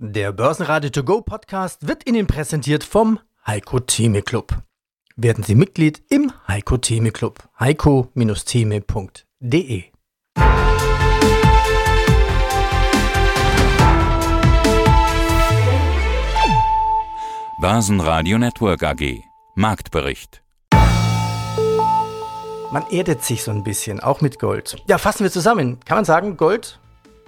Der 0.00 0.30
Börsenradio 0.30 0.90
To 0.90 1.02
Go 1.02 1.22
Podcast 1.22 1.88
wird 1.88 2.08
Ihnen 2.08 2.28
präsentiert 2.28 2.84
vom 2.84 3.18
Heiko 3.44 3.80
Theme 3.80 4.22
Club. 4.22 4.56
Werden 5.16 5.42
Sie 5.42 5.56
Mitglied 5.56 6.04
im 6.08 6.30
Heiko 6.46 6.76
Theme 6.76 7.10
Club. 7.10 7.40
heiko-theme.de 7.58 9.82
Börsenradio 17.60 18.38
Network 18.38 18.84
AG 18.84 19.24
Marktbericht 19.56 20.44
Man 22.70 22.84
erdet 22.92 23.24
sich 23.24 23.42
so 23.42 23.50
ein 23.50 23.64
bisschen, 23.64 23.98
auch 23.98 24.20
mit 24.20 24.38
Gold. 24.38 24.76
Ja, 24.86 24.98
fassen 24.98 25.24
wir 25.24 25.32
zusammen. 25.32 25.80
Kann 25.84 25.96
man 25.96 26.04
sagen, 26.04 26.36
Gold, 26.36 26.78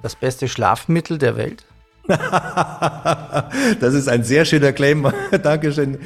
das 0.02 0.14
beste 0.14 0.46
Schlafmittel 0.46 1.18
der 1.18 1.36
Welt? 1.36 1.64
das 3.80 3.94
ist 3.94 4.08
ein 4.08 4.24
sehr 4.24 4.44
schöner 4.44 4.72
Claim. 4.72 5.06
Dankeschön. 5.42 5.98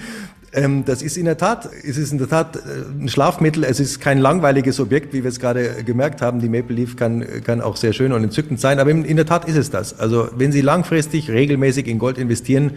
Ähm, 0.53 0.85
das 0.85 1.03
ist 1.03 1.17
in 1.17 1.25
der 1.25 1.37
Tat, 1.37 1.69
es 1.83 1.97
ist 1.97 2.13
in 2.13 2.19
der 2.19 2.29
Tat 2.29 2.57
äh, 2.57 2.61
ein 3.03 3.09
Schlafmittel. 3.09 3.65
Es 3.65 3.81
ist 3.81 4.01
kein 4.01 4.19
langweiliges 4.19 4.79
Objekt, 4.79 5.13
wie 5.13 5.25
wir 5.25 5.29
es 5.29 5.41
gerade 5.41 5.83
gemerkt 5.85 6.23
haben. 6.23 6.41
Die 6.41 6.49
Maple 6.49 6.77
Leaf 6.77 6.97
kann, 6.97 7.27
kann 7.45 7.61
auch 7.61 7.77
sehr 7.77 7.93
schön 7.93 8.13
und 8.13 8.23
entzückend 8.23 8.61
sein. 8.61 8.79
Aber 8.79 8.91
in 8.91 9.17
der 9.17 9.27
Tat 9.27 9.47
ist 9.47 9.57
es 9.57 9.71
das. 9.71 9.99
Also 9.99 10.29
wenn 10.37 10.53
Sie 10.53 10.61
langfristig 10.61 11.31
regelmäßig 11.31 11.89
in 11.89 11.99
Gold 11.99 12.19
investieren, 12.19 12.73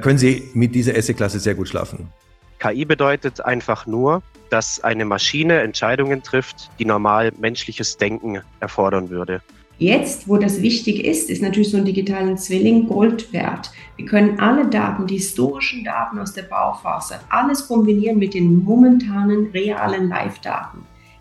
können 0.00 0.18
Sie 0.18 0.50
mit 0.54 0.74
dieser 0.74 0.96
Asset-Klasse 0.96 1.40
sehr 1.40 1.54
gut 1.54 1.68
schlafen. 1.68 2.08
KI 2.60 2.84
bedeutet 2.84 3.40
einfach 3.44 3.86
nur, 3.86 4.22
dass 4.50 4.82
eine 4.82 5.04
Maschine 5.04 5.60
Entscheidungen 5.60 6.22
trifft, 6.22 6.70
die 6.78 6.84
normal 6.84 7.32
menschliches 7.38 7.96
Denken 7.96 8.40
erfordern 8.60 9.10
würde. 9.10 9.42
Jetzt, 9.78 10.28
wo 10.28 10.36
das 10.38 10.60
wichtig 10.60 11.04
ist, 11.04 11.30
ist 11.30 11.40
natürlich 11.40 11.70
so 11.70 11.76
ein 11.76 11.84
digitalen 11.84 12.36
Zwilling 12.36 12.88
Gold 12.88 13.32
wert. 13.32 13.70
Wir 13.96 14.06
können 14.06 14.40
alle 14.40 14.66
Daten, 14.66 15.06
die 15.06 15.18
historischen 15.18 15.84
Daten 15.84 16.18
aus 16.18 16.32
der 16.32 16.42
Bauphase, 16.42 17.20
alles 17.28 17.68
kombinieren 17.68 18.18
mit 18.18 18.34
den 18.34 18.64
momentanen 18.64 19.46
realen 19.52 20.08
Live-Daten. 20.08 20.78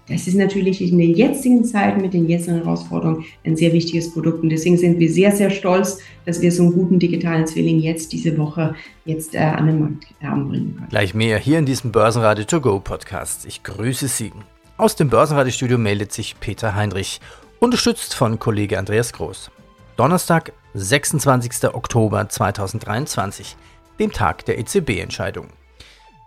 Das 0.10 0.26
ist 0.26 0.36
natürlich 0.36 0.82
in 0.82 0.98
den 0.98 1.14
jetzigen 1.16 1.66
Zeiten 1.66 2.02
mit 2.02 2.14
den 2.14 2.28
jetzigen 2.28 2.58
Herausforderungen 2.58 3.26
ein 3.46 3.58
sehr 3.58 3.74
wichtiges 3.74 4.12
Produkt. 4.12 4.42
Und 4.42 4.50
deswegen 4.50 4.78
sind 4.78 5.00
wir 5.00 5.12
sehr, 5.12 5.34
sehr 5.34 5.50
stolz, 5.50 6.00
dass 6.26 6.42
wir 6.42 6.52
so 6.52 6.64
einen 6.64 6.74
guten 6.74 6.98
digitalen 6.98 7.46
Zwilling 7.46 7.80
jetzt 7.80 8.14
diese 8.14 8.38
Woche 8.38 8.74
jetzt 9.06 9.36
äh, 9.36 9.40
an 9.40 9.68
den 9.68 9.80
Markt 9.82 10.08
bringen 10.20 10.76
können. 10.76 10.88
Gleich 10.90 11.14
mehr 11.14 11.38
hier 11.38 11.60
in 11.60 11.66
diesem 11.66 11.92
Börsenradio 11.92 12.46
To 12.46 12.62
Go 12.62 12.80
Podcast. 12.80 13.46
Ich 13.46 13.64
grüße 13.64 14.08
Sie. 14.08 14.32
Aus 14.78 14.96
dem 14.96 15.10
Börsenradiostudio 15.10 15.78
meldet 15.78 16.14
sich 16.14 16.40
Peter 16.40 16.74
Heinrich 16.74 17.20
unterstützt 17.60 18.14
von 18.14 18.40
Kollege 18.40 18.78
Andreas 18.78 19.14
Groß. 19.14 19.52
Donnerstag, 19.96 20.54
26. 20.74 21.74
Oktober 21.74 22.30
2023, 22.30 23.56
dem 24.00 24.12
Tag 24.12 24.46
der 24.46 24.60
EZB-Entscheidung. 24.60 25.48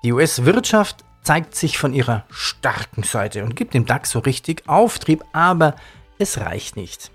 Die 0.03 0.12
US-Wirtschaft 0.12 1.05
zeigt 1.22 1.55
sich 1.55 1.78
von 1.78 1.92
ihrer 1.92 2.25
starken 2.31 3.03
Seite 3.03 3.45
und 3.45 3.55
gibt 3.55 3.75
dem 3.75 3.87
DAX 3.87 4.11
so 4.11 4.19
richtig 4.19 4.69
Auftrieb, 4.69 5.22
aber 5.33 5.77
es 6.19 6.39
reicht 6.39 6.77
nicht. 6.77 7.11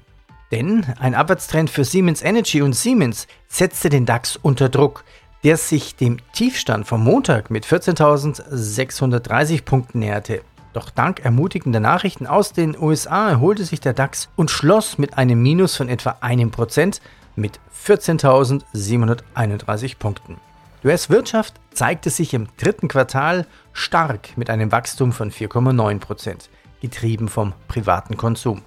Denn 0.51 0.85
ein 0.99 1.15
Abwärtstrend 1.15 1.69
für 1.69 1.83
Siemens 1.83 2.21
Energy 2.21 2.61
und 2.61 2.73
Siemens 2.73 3.27
setzte 3.47 3.89
den 3.89 4.05
DAX 4.05 4.37
unter 4.37 4.69
Druck, 4.69 5.03
der 5.43 5.57
sich 5.57 5.95
dem 5.95 6.17
Tiefstand 6.33 6.87
vom 6.87 7.03
Montag 7.03 7.49
mit 7.49 7.65
14.630 7.65 9.63
Punkten 9.63 9.99
näherte. 9.99 10.41
Doch 10.75 10.89
dank 10.89 11.23
ermutigender 11.23 11.79
Nachrichten 11.79 12.27
aus 12.27 12.51
den 12.51 12.77
USA 12.77 13.29
erholte 13.29 13.63
sich 13.63 13.79
der 13.79 13.93
DAX 13.93 14.27
und 14.35 14.51
schloss 14.51 14.97
mit 14.97 15.17
einem 15.17 15.41
Minus 15.41 15.77
von 15.77 15.87
etwa 15.87 16.17
einem 16.19 16.51
Prozent 16.51 16.99
mit 17.37 17.61
14.731 17.87 19.97
Punkten. 19.97 20.35
Die 20.83 20.87
US-Wirtschaft 20.87 21.53
zeigte 21.71 22.09
sich 22.09 22.33
im 22.33 22.47
dritten 22.57 22.89
Quartal 22.89 23.47
stark 23.71 24.35
mit 24.35 24.49
einem 24.49 24.73
Wachstum 24.73 25.13
von 25.13 25.31
4,9 25.31 25.99
Prozent, 25.99 26.49
getrieben 26.81 27.29
vom 27.29 27.53
privaten 27.69 28.17
Konsum. 28.17 28.61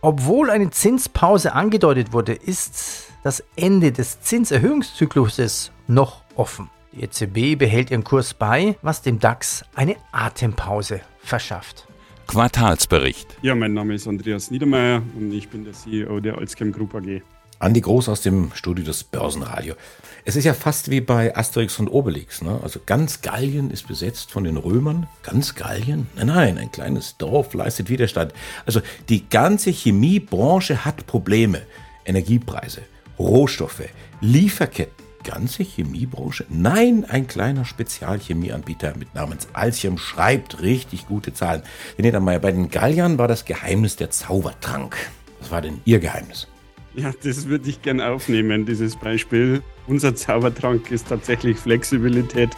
Obwohl 0.00 0.50
eine 0.50 0.70
Zinspause 0.70 1.52
angedeutet 1.52 2.12
wurde, 2.12 2.32
ist 2.32 3.04
das 3.22 3.44
Ende 3.54 3.92
des 3.92 4.20
Zinserhöhungszykluses 4.20 5.70
noch 5.86 6.22
offen. 6.34 6.70
Die 6.90 7.04
EZB 7.04 7.56
behält 7.56 7.92
ihren 7.92 8.02
Kurs 8.02 8.34
bei, 8.34 8.76
was 8.82 9.02
dem 9.02 9.20
DAX 9.20 9.64
eine 9.76 9.94
Atempause 10.10 11.02
verschafft. 11.22 11.86
Quartalsbericht. 12.26 13.36
Ja, 13.42 13.54
mein 13.54 13.74
Name 13.74 13.94
ist 13.94 14.06
Andreas 14.06 14.50
Niedermeyer 14.50 15.02
und 15.18 15.32
ich 15.32 15.48
bin 15.48 15.64
der 15.64 15.74
CEO 15.74 16.20
der 16.20 16.38
Alzchem 16.38 16.72
Group 16.72 16.94
AG. 16.94 17.22
Andi 17.58 17.80
Groß 17.80 18.08
aus 18.08 18.22
dem 18.22 18.50
Studio 18.54 18.84
des 18.84 19.04
Börsenradio. 19.04 19.74
Es 20.24 20.34
ist 20.34 20.44
ja 20.44 20.54
fast 20.54 20.90
wie 20.90 21.00
bei 21.00 21.36
Asterix 21.36 21.78
und 21.78 21.88
Obelix. 21.88 22.42
Ne? 22.42 22.58
Also 22.62 22.80
ganz 22.84 23.20
Gallien 23.20 23.70
ist 23.70 23.86
besetzt 23.86 24.32
von 24.32 24.44
den 24.44 24.56
Römern. 24.56 25.06
Ganz 25.22 25.54
Gallien? 25.54 26.08
Nein, 26.16 26.26
nein, 26.26 26.58
ein 26.58 26.72
kleines 26.72 27.16
Dorf 27.18 27.54
leistet 27.54 27.88
Widerstand. 27.88 28.32
Also 28.66 28.80
die 29.08 29.28
ganze 29.28 29.70
Chemiebranche 29.70 30.84
hat 30.84 31.06
Probleme. 31.06 31.62
Energiepreise, 32.04 32.82
Rohstoffe, 33.18 33.84
Lieferketten 34.20 35.04
ganze 35.22 35.62
Chemiebranche? 35.62 36.44
Nein, 36.48 37.04
ein 37.08 37.26
kleiner 37.26 37.64
Spezialchemieanbieter 37.64 38.94
mit 38.98 39.14
Namens 39.14 39.48
Alchem 39.52 39.98
schreibt 39.98 40.62
richtig 40.62 41.06
gute 41.06 41.32
Zahlen. 41.32 41.62
Herr 41.96 42.04
Niedermeyer, 42.04 42.38
bei 42.38 42.52
den 42.52 42.70
Galliern 42.70 43.18
war 43.18 43.28
das 43.28 43.44
Geheimnis 43.44 43.96
der 43.96 44.10
Zaubertrank. 44.10 44.96
Was 45.40 45.50
war 45.50 45.62
denn 45.62 45.80
Ihr 45.84 45.98
Geheimnis? 45.98 46.48
Ja, 46.94 47.12
das 47.22 47.48
würde 47.48 47.70
ich 47.70 47.80
gern 47.82 48.00
aufnehmen, 48.00 48.66
dieses 48.66 48.96
Beispiel. 48.96 49.62
Unser 49.86 50.14
Zaubertrank 50.14 50.90
ist 50.90 51.08
tatsächlich 51.08 51.56
Flexibilität 51.56 52.50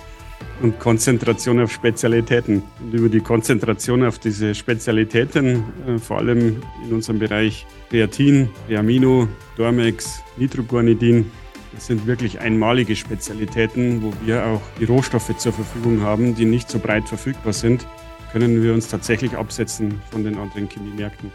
und 0.63 0.79
Konzentration 0.81 1.61
auf 1.61 1.73
Spezialitäten. 1.73 2.63
Und 2.81 2.95
über 2.95 3.09
die 3.09 3.21
Konzentration 3.21 4.05
auf 4.05 4.19
diese 4.19 4.55
Spezialitäten, 4.55 5.65
äh, 5.87 5.99
vor 5.99 6.19
allem 6.19 6.63
in 6.85 6.93
unserem 6.93 7.19
Bereich 7.19 7.67
Kreatin, 7.91 8.49
Reamino, 8.69 9.29
Dormex, 9.57 10.23
Nitroguanidin, 10.37 11.31
das 11.75 11.87
sind 11.87 12.07
wirklich 12.07 12.41
einmalige 12.41 12.97
Spezialitäten, 12.97 14.03
wo 14.03 14.13
wir 14.25 14.47
auch 14.47 14.63
die 14.81 14.85
Rohstoffe 14.85 15.37
zur 15.37 15.53
Verfügung 15.53 16.03
haben, 16.03 16.35
die 16.35 16.45
nicht 16.45 16.71
so 16.71 16.79
breit 16.79 17.09
verfügbar 17.09 17.53
sind, 17.53 17.87
können 18.33 18.63
wir 18.63 18.75
uns 18.75 18.89
tatsächlich 18.89 19.37
absetzen 19.37 20.01
von 20.11 20.25
den 20.25 20.39
anderen 20.39 20.69
Chemiemärkten. 20.69 21.31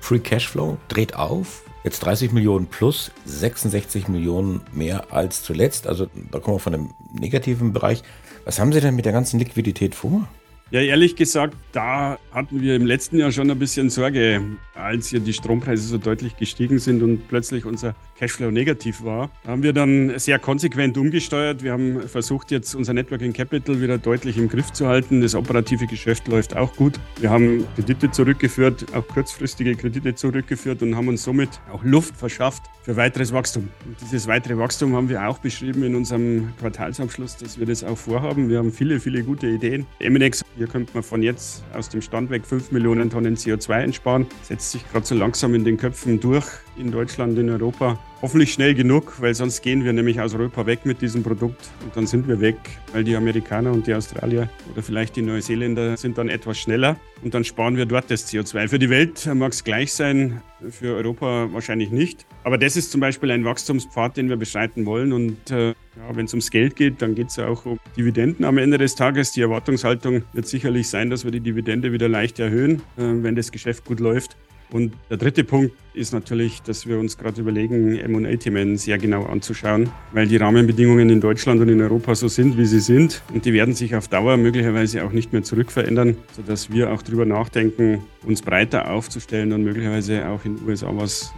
Free 0.00 0.18
Cashflow 0.18 0.78
dreht 0.88 1.16
auf. 1.16 1.62
Jetzt 1.82 2.00
30 2.00 2.32
Millionen 2.32 2.66
plus, 2.66 3.10
66 3.26 4.08
Millionen 4.08 4.62
mehr 4.72 5.12
als 5.12 5.42
zuletzt. 5.42 5.86
Also 5.86 6.06
da 6.30 6.40
kommen 6.40 6.56
wir 6.56 6.60
von 6.60 6.74
einem 6.74 6.90
negativen 7.12 7.72
Bereich. 7.72 8.02
Was 8.44 8.58
haben 8.58 8.72
Sie 8.72 8.80
denn 8.80 8.96
mit 8.96 9.04
der 9.04 9.12
ganzen 9.12 9.38
Liquidität 9.38 9.94
vor? 9.94 10.26
Ja, 10.74 10.80
ehrlich 10.80 11.14
gesagt, 11.14 11.56
da 11.70 12.18
hatten 12.32 12.60
wir 12.60 12.74
im 12.74 12.84
letzten 12.84 13.16
Jahr 13.16 13.30
schon 13.30 13.48
ein 13.48 13.56
bisschen 13.60 13.90
Sorge, 13.90 14.42
als 14.74 15.06
hier 15.06 15.20
die 15.20 15.32
Strompreise 15.32 15.86
so 15.86 15.98
deutlich 15.98 16.36
gestiegen 16.36 16.80
sind 16.80 17.00
und 17.00 17.28
plötzlich 17.28 17.64
unser 17.64 17.94
Cashflow 18.18 18.50
negativ 18.50 19.04
war. 19.04 19.30
Da 19.44 19.52
haben 19.52 19.62
wir 19.62 19.72
dann 19.72 20.18
sehr 20.18 20.40
konsequent 20.40 20.98
umgesteuert. 20.98 21.62
Wir 21.62 21.70
haben 21.70 22.08
versucht, 22.08 22.50
jetzt 22.50 22.74
unser 22.74 22.92
Networking 22.92 23.32
Capital 23.32 23.80
wieder 23.80 23.98
deutlich 23.98 24.36
im 24.36 24.48
Griff 24.48 24.72
zu 24.72 24.88
halten. 24.88 25.20
Das 25.20 25.36
operative 25.36 25.86
Geschäft 25.86 26.26
läuft 26.26 26.56
auch 26.56 26.74
gut. 26.74 26.98
Wir 27.20 27.30
haben 27.30 27.64
Kredite 27.76 28.10
zurückgeführt, 28.10 28.86
auch 28.94 29.06
kurzfristige 29.06 29.76
Kredite 29.76 30.16
zurückgeführt 30.16 30.82
und 30.82 30.96
haben 30.96 31.06
uns 31.06 31.22
somit 31.22 31.50
auch 31.72 31.84
Luft 31.84 32.16
verschafft 32.16 32.64
für 32.82 32.96
weiteres 32.96 33.32
Wachstum. 33.32 33.68
Und 33.86 33.96
dieses 34.00 34.26
weitere 34.26 34.58
Wachstum 34.58 34.94
haben 34.94 35.08
wir 35.08 35.26
auch 35.26 35.38
beschrieben 35.38 35.84
in 35.84 35.94
unserem 35.94 36.52
Quartalsabschluss, 36.58 37.36
dass 37.36 37.58
wir 37.58 37.66
das 37.66 37.82
auch 37.82 37.96
vorhaben. 37.96 38.48
Wir 38.50 38.58
haben 38.58 38.72
viele, 38.72 39.00
viele 39.00 39.22
gute 39.22 39.46
Ideen. 39.46 39.86
Eminex, 40.00 40.44
hier 40.64 40.72
könnte 40.72 40.94
man 40.94 41.02
von 41.02 41.22
jetzt 41.22 41.62
aus 41.74 41.90
dem 41.90 42.00
Stand 42.00 42.30
weg 42.30 42.46
5 42.46 42.72
Millionen 42.72 43.10
Tonnen 43.10 43.36
CO2 43.36 43.72
einsparen. 43.72 44.26
Setzt 44.42 44.70
sich 44.70 44.90
gerade 44.90 45.04
so 45.04 45.14
langsam 45.14 45.54
in 45.54 45.62
den 45.62 45.76
Köpfen 45.76 46.20
durch 46.20 46.46
in 46.78 46.90
Deutschland, 46.90 47.38
in 47.38 47.50
Europa. 47.50 47.98
Hoffentlich 48.24 48.54
schnell 48.54 48.74
genug, 48.74 49.20
weil 49.20 49.34
sonst 49.34 49.60
gehen 49.60 49.84
wir 49.84 49.92
nämlich 49.92 50.18
aus 50.18 50.32
Europa 50.32 50.64
weg 50.64 50.86
mit 50.86 51.02
diesem 51.02 51.22
Produkt 51.22 51.68
und 51.84 51.94
dann 51.94 52.06
sind 52.06 52.26
wir 52.26 52.40
weg, 52.40 52.56
weil 52.94 53.04
die 53.04 53.16
Amerikaner 53.16 53.70
und 53.70 53.86
die 53.86 53.92
Australier 53.92 54.48
oder 54.72 54.82
vielleicht 54.82 55.16
die 55.16 55.20
Neuseeländer 55.20 55.98
sind 55.98 56.16
dann 56.16 56.30
etwas 56.30 56.56
schneller 56.56 56.96
und 57.22 57.34
dann 57.34 57.44
sparen 57.44 57.76
wir 57.76 57.84
dort 57.84 58.10
das 58.10 58.26
CO2. 58.26 58.68
Für 58.68 58.78
die 58.78 58.88
Welt 58.88 59.28
mag 59.34 59.52
es 59.52 59.62
gleich 59.62 59.92
sein, 59.92 60.40
für 60.70 60.94
Europa 60.94 61.52
wahrscheinlich 61.52 61.90
nicht. 61.90 62.24
Aber 62.44 62.56
das 62.56 62.78
ist 62.78 62.92
zum 62.92 63.02
Beispiel 63.02 63.30
ein 63.30 63.44
Wachstumspfad, 63.44 64.16
den 64.16 64.30
wir 64.30 64.38
beschreiten 64.38 64.86
wollen 64.86 65.12
und 65.12 65.50
äh, 65.50 65.68
ja, 65.68 65.74
wenn 66.14 66.24
es 66.24 66.32
ums 66.32 66.50
Geld 66.50 66.76
geht, 66.76 67.02
dann 67.02 67.14
geht 67.14 67.28
es 67.28 67.36
ja 67.36 67.46
auch 67.46 67.66
um 67.66 67.78
Dividenden 67.94 68.46
am 68.46 68.56
Ende 68.56 68.78
des 68.78 68.94
Tages. 68.94 69.32
Die 69.32 69.42
Erwartungshaltung 69.42 70.22
wird 70.32 70.46
sicherlich 70.46 70.88
sein, 70.88 71.10
dass 71.10 71.26
wir 71.26 71.30
die 71.30 71.40
Dividende 71.40 71.92
wieder 71.92 72.08
leicht 72.08 72.38
erhöhen, 72.38 72.76
äh, 72.96 73.02
wenn 73.02 73.36
das 73.36 73.52
Geschäft 73.52 73.84
gut 73.84 74.00
läuft. 74.00 74.34
Und 74.70 74.92
der 75.10 75.16
dritte 75.16 75.44
Punkt 75.44 75.72
ist 75.94 76.12
natürlich, 76.12 76.60
dass 76.62 76.86
wir 76.86 76.98
uns 76.98 77.16
gerade 77.16 77.40
überlegen, 77.40 77.96
M&A-Themen 77.96 78.76
sehr 78.76 78.98
genau 78.98 79.24
anzuschauen, 79.24 79.90
weil 80.12 80.26
die 80.26 80.36
Rahmenbedingungen 80.36 81.08
in 81.10 81.20
Deutschland 81.20 81.60
und 81.60 81.68
in 81.68 81.80
Europa 81.80 82.14
so 82.14 82.28
sind, 82.28 82.58
wie 82.58 82.66
sie 82.66 82.80
sind. 82.80 83.22
Und 83.32 83.44
die 83.44 83.52
werden 83.52 83.74
sich 83.74 83.94
auf 83.94 84.08
Dauer 84.08 84.36
möglicherweise 84.36 85.04
auch 85.04 85.12
nicht 85.12 85.32
mehr 85.32 85.42
zurückverändern, 85.42 86.16
sodass 86.34 86.70
wir 86.70 86.92
auch 86.92 87.02
darüber 87.02 87.24
nachdenken, 87.24 88.02
uns 88.24 88.42
breiter 88.42 88.90
aufzustellen 88.90 89.52
und 89.52 89.62
möglicherweise 89.62 90.26
auch 90.28 90.44
in 90.44 90.56
den 90.56 90.68
USA 90.68 90.88
was 90.92 91.32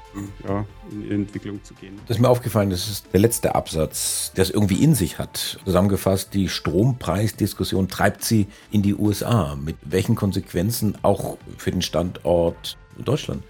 ja, 0.48 0.64
in 0.90 1.10
Entwicklung 1.10 1.62
zu 1.62 1.74
gehen. 1.74 1.98
Das 2.06 2.16
ist 2.16 2.22
mir 2.22 2.28
aufgefallen, 2.28 2.70
das 2.70 2.88
ist 2.88 3.06
der 3.12 3.20
letzte 3.20 3.54
Absatz, 3.54 4.32
der 4.36 4.42
es 4.42 4.50
irgendwie 4.50 4.82
in 4.82 4.94
sich 4.94 5.18
hat. 5.18 5.58
Zusammengefasst, 5.64 6.32
die 6.32 6.48
Strompreisdiskussion 6.48 7.88
treibt 7.88 8.24
sie 8.24 8.46
in 8.70 8.82
die 8.82 8.94
USA. 8.94 9.56
Mit 9.56 9.76
welchen 9.84 10.14
Konsequenzen 10.14 10.96
auch 11.02 11.36
für 11.58 11.72
den 11.72 11.82
Standort 11.82 12.78
Deutschland? 13.04 13.42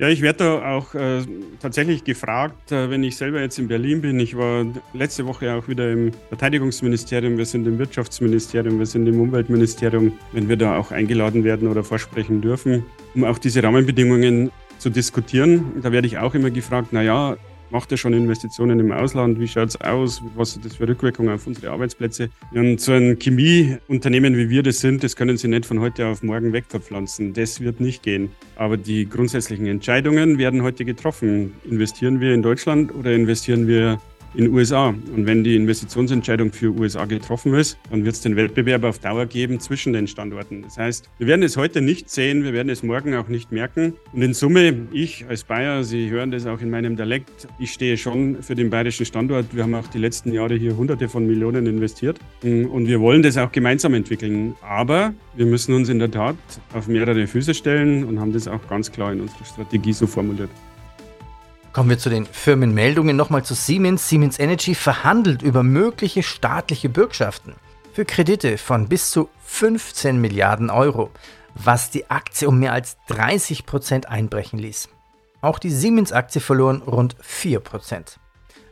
Ja, 0.00 0.08
ich 0.08 0.22
werde 0.22 0.38
da 0.44 0.76
auch 0.76 0.94
äh, 0.94 1.20
tatsächlich 1.60 2.04
gefragt, 2.04 2.72
äh, 2.72 2.88
wenn 2.88 3.04
ich 3.04 3.16
selber 3.16 3.40
jetzt 3.40 3.58
in 3.58 3.68
Berlin 3.68 4.00
bin. 4.00 4.18
Ich 4.18 4.34
war 4.34 4.64
letzte 4.94 5.26
Woche 5.26 5.52
auch 5.52 5.68
wieder 5.68 5.92
im 5.92 6.12
Verteidigungsministerium, 6.28 7.36
wir 7.36 7.44
sind 7.44 7.66
im 7.66 7.78
Wirtschaftsministerium, 7.78 8.78
wir 8.78 8.86
sind 8.86 9.06
im 9.06 9.20
Umweltministerium, 9.20 10.12
wenn 10.32 10.48
wir 10.48 10.56
da 10.56 10.78
auch 10.78 10.90
eingeladen 10.90 11.44
werden 11.44 11.68
oder 11.68 11.84
vorsprechen 11.84 12.40
dürfen, 12.40 12.86
um 13.14 13.24
auch 13.24 13.36
diese 13.36 13.62
Rahmenbedingungen 13.62 14.50
zu 14.78 14.88
diskutieren. 14.88 15.82
Da 15.82 15.92
werde 15.92 16.06
ich 16.06 16.16
auch 16.16 16.34
immer 16.34 16.50
gefragt, 16.50 16.94
naja, 16.94 17.36
macht 17.70 17.90
er 17.92 17.98
schon 17.98 18.12
Investitionen 18.12 18.80
im 18.80 18.92
Ausland? 18.92 19.40
Wie 19.40 19.48
schaut 19.48 19.68
es 19.68 19.80
aus? 19.80 20.22
Was 20.36 20.56
hat 20.56 20.64
das 20.64 20.76
für 20.76 20.88
Rückwirkungen 20.88 21.30
auf 21.30 21.46
unsere 21.46 21.70
Arbeitsplätze? 21.70 22.30
Und 22.52 22.80
so 22.80 22.92
ein 22.92 23.18
Chemieunternehmen, 23.18 24.36
wie 24.36 24.50
wir 24.50 24.62
das 24.62 24.80
sind, 24.80 25.02
das 25.02 25.16
können 25.16 25.36
Sie 25.36 25.48
nicht 25.48 25.66
von 25.66 25.80
heute 25.80 26.06
auf 26.06 26.22
morgen 26.22 26.52
wegverpflanzen. 26.52 27.32
Das 27.32 27.60
wird 27.60 27.80
nicht 27.80 28.02
gehen. 28.02 28.30
Aber 28.56 28.76
die 28.76 29.08
grundsätzlichen 29.08 29.66
Entscheidungen 29.66 30.38
werden 30.38 30.62
heute 30.62 30.84
getroffen. 30.84 31.52
Investieren 31.64 32.20
wir 32.20 32.34
in 32.34 32.42
Deutschland 32.42 32.94
oder 32.94 33.12
investieren 33.12 33.66
wir 33.66 34.00
in 34.34 34.44
den 34.44 34.54
USA. 34.54 34.88
Und 34.88 35.26
wenn 35.26 35.44
die 35.44 35.56
Investitionsentscheidung 35.56 36.52
für 36.52 36.68
USA 36.68 37.04
getroffen 37.04 37.54
ist, 37.54 37.78
dann 37.90 38.04
wird 38.04 38.14
es 38.14 38.20
den 38.20 38.36
Wettbewerb 38.36 38.84
auf 38.84 38.98
Dauer 38.98 39.26
geben 39.26 39.60
zwischen 39.60 39.92
den 39.92 40.06
Standorten. 40.06 40.62
Das 40.62 40.78
heißt, 40.78 41.08
wir 41.18 41.26
werden 41.26 41.42
es 41.42 41.56
heute 41.56 41.80
nicht 41.80 42.10
sehen, 42.10 42.44
wir 42.44 42.52
werden 42.52 42.68
es 42.68 42.82
morgen 42.82 43.14
auch 43.14 43.28
nicht 43.28 43.52
merken. 43.52 43.94
Und 44.12 44.22
in 44.22 44.34
Summe, 44.34 44.86
ich 44.92 45.26
als 45.28 45.44
Bayer, 45.44 45.84
Sie 45.84 46.10
hören 46.10 46.30
das 46.30 46.46
auch 46.46 46.60
in 46.60 46.70
meinem 46.70 46.96
Dialekt, 46.96 47.48
ich 47.58 47.72
stehe 47.72 47.96
schon 47.96 48.42
für 48.42 48.54
den 48.54 48.70
bayerischen 48.70 49.06
Standort. 49.06 49.46
Wir 49.54 49.64
haben 49.64 49.74
auch 49.74 49.88
die 49.88 49.98
letzten 49.98 50.32
Jahre 50.32 50.54
hier 50.54 50.76
hunderte 50.76 51.08
von 51.08 51.26
Millionen 51.26 51.66
investiert 51.66 52.18
und 52.42 52.86
wir 52.86 53.00
wollen 53.00 53.22
das 53.22 53.36
auch 53.36 53.52
gemeinsam 53.52 53.94
entwickeln. 53.94 54.54
Aber 54.62 55.12
wir 55.36 55.46
müssen 55.46 55.74
uns 55.74 55.88
in 55.88 55.98
der 55.98 56.10
Tat 56.10 56.36
auf 56.74 56.88
mehrere 56.88 57.26
Füße 57.26 57.54
stellen 57.54 58.04
und 58.04 58.20
haben 58.20 58.32
das 58.32 58.48
auch 58.48 58.66
ganz 58.68 58.90
klar 58.90 59.12
in 59.12 59.20
unserer 59.20 59.44
Strategie 59.44 59.92
so 59.92 60.06
formuliert. 60.06 60.50
Kommen 61.72 61.88
wir 61.88 61.98
zu 61.98 62.10
den 62.10 62.26
Firmenmeldungen 62.26 63.16
nochmal 63.16 63.44
zu 63.44 63.54
Siemens. 63.54 64.08
Siemens 64.08 64.40
Energy 64.40 64.74
verhandelt 64.74 65.40
über 65.40 65.62
mögliche 65.62 66.24
staatliche 66.24 66.88
Bürgschaften 66.88 67.54
für 67.92 68.04
Kredite 68.04 68.58
von 68.58 68.88
bis 68.88 69.10
zu 69.12 69.28
15 69.44 70.20
Milliarden 70.20 70.68
Euro, 70.68 71.10
was 71.54 71.90
die 71.90 72.10
Aktie 72.10 72.48
um 72.48 72.58
mehr 72.58 72.72
als 72.72 72.96
30 73.08 73.66
Prozent 73.66 74.08
einbrechen 74.08 74.58
ließ. 74.58 74.88
Auch 75.42 75.60
die 75.60 75.70
Siemens-Aktie 75.70 76.40
verloren 76.40 76.82
rund 76.82 77.14
4 77.20 77.60
Prozent. 77.60 78.18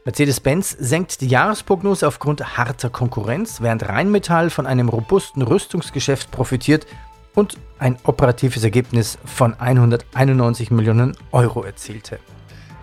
Mercedes-Benz 0.05 0.77
senkt 0.79 1.21
die 1.21 1.29
Jahresprognose 1.29 2.06
aufgrund 2.06 2.56
harter 2.56 2.91
Konkurrenz, 2.91 3.61
während 3.61 3.89
Rheinmetall 3.89 4.50
von 4.50 4.67
einem 4.67 4.89
robusten 4.89 5.43
Rüstungsgeschäft 5.43 6.31
profitiert 6.33 6.87
und 7.35 7.59
ein 7.79 7.97
operatives 8.03 8.65
Ergebnis 8.65 9.19
von 9.25 9.55
191 9.55 10.73
Millionen 10.73 11.17
Euro 11.31 11.62
erzielte. 11.62 12.19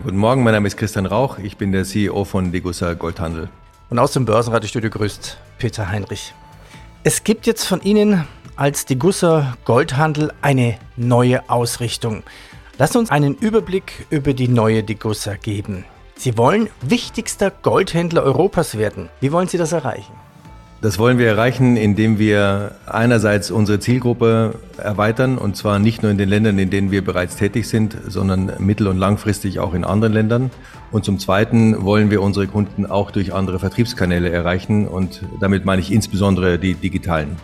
Guten 0.02 0.18
Morgen, 0.18 0.44
mein 0.44 0.52
Name 0.52 0.68
ist 0.68 0.76
Christian 0.76 1.06
Rauch, 1.06 1.38
ich 1.38 1.56
bin 1.56 1.72
der 1.72 1.84
CEO 1.84 2.24
von 2.24 2.52
Degussa 2.52 2.92
Goldhandel. 2.92 3.48
Und 3.88 3.98
aus 3.98 4.12
dem 4.12 4.26
Börsenradiostudio 4.26 4.90
grüßt 4.90 5.38
Peter 5.58 5.88
Heinrich. 5.88 6.34
Es 7.02 7.24
gibt 7.24 7.46
jetzt 7.46 7.64
von 7.64 7.80
Ihnen 7.80 8.26
als 8.56 8.84
Degussa 8.84 9.56
Goldhandel 9.64 10.32
eine 10.42 10.78
neue 10.96 11.48
Ausrichtung. 11.48 12.24
Lassen 12.78 12.98
uns 12.98 13.10
einen 13.10 13.36
Überblick 13.36 14.06
über 14.10 14.34
die 14.34 14.48
neue 14.48 14.84
Degussa 14.84 15.34
geben. 15.34 15.86
Sie 16.14 16.36
wollen 16.36 16.68
wichtigster 16.82 17.50
Goldhändler 17.50 18.22
Europas 18.22 18.76
werden. 18.76 19.08
Wie 19.20 19.32
wollen 19.32 19.48
Sie 19.48 19.58
das 19.58 19.72
erreichen? 19.72 20.12
Das 20.82 20.98
wollen 20.98 21.18
wir 21.18 21.26
erreichen, 21.26 21.78
indem 21.78 22.18
wir 22.18 22.72
einerseits 22.84 23.50
unsere 23.50 23.80
Zielgruppe 23.80 24.56
erweitern, 24.76 25.38
und 25.38 25.56
zwar 25.56 25.78
nicht 25.78 26.02
nur 26.02 26.12
in 26.12 26.18
den 26.18 26.28
Ländern, 26.28 26.58
in 26.58 26.68
denen 26.68 26.90
wir 26.90 27.02
bereits 27.02 27.36
tätig 27.36 27.66
sind, 27.66 27.96
sondern 28.06 28.52
mittel- 28.58 28.86
und 28.86 28.98
langfristig 28.98 29.58
auch 29.58 29.72
in 29.72 29.84
anderen 29.84 30.12
Ländern. 30.12 30.50
Und 30.92 31.06
zum 31.06 31.18
Zweiten 31.18 31.82
wollen 31.82 32.10
wir 32.10 32.20
unsere 32.20 32.46
Kunden 32.46 32.84
auch 32.84 33.10
durch 33.10 33.32
andere 33.32 33.58
Vertriebskanäle 33.58 34.28
erreichen, 34.28 34.86
und 34.86 35.22
damit 35.40 35.64
meine 35.64 35.80
ich 35.80 35.90
insbesondere 35.90 36.58
die 36.58 36.74
digitalen. 36.74 37.36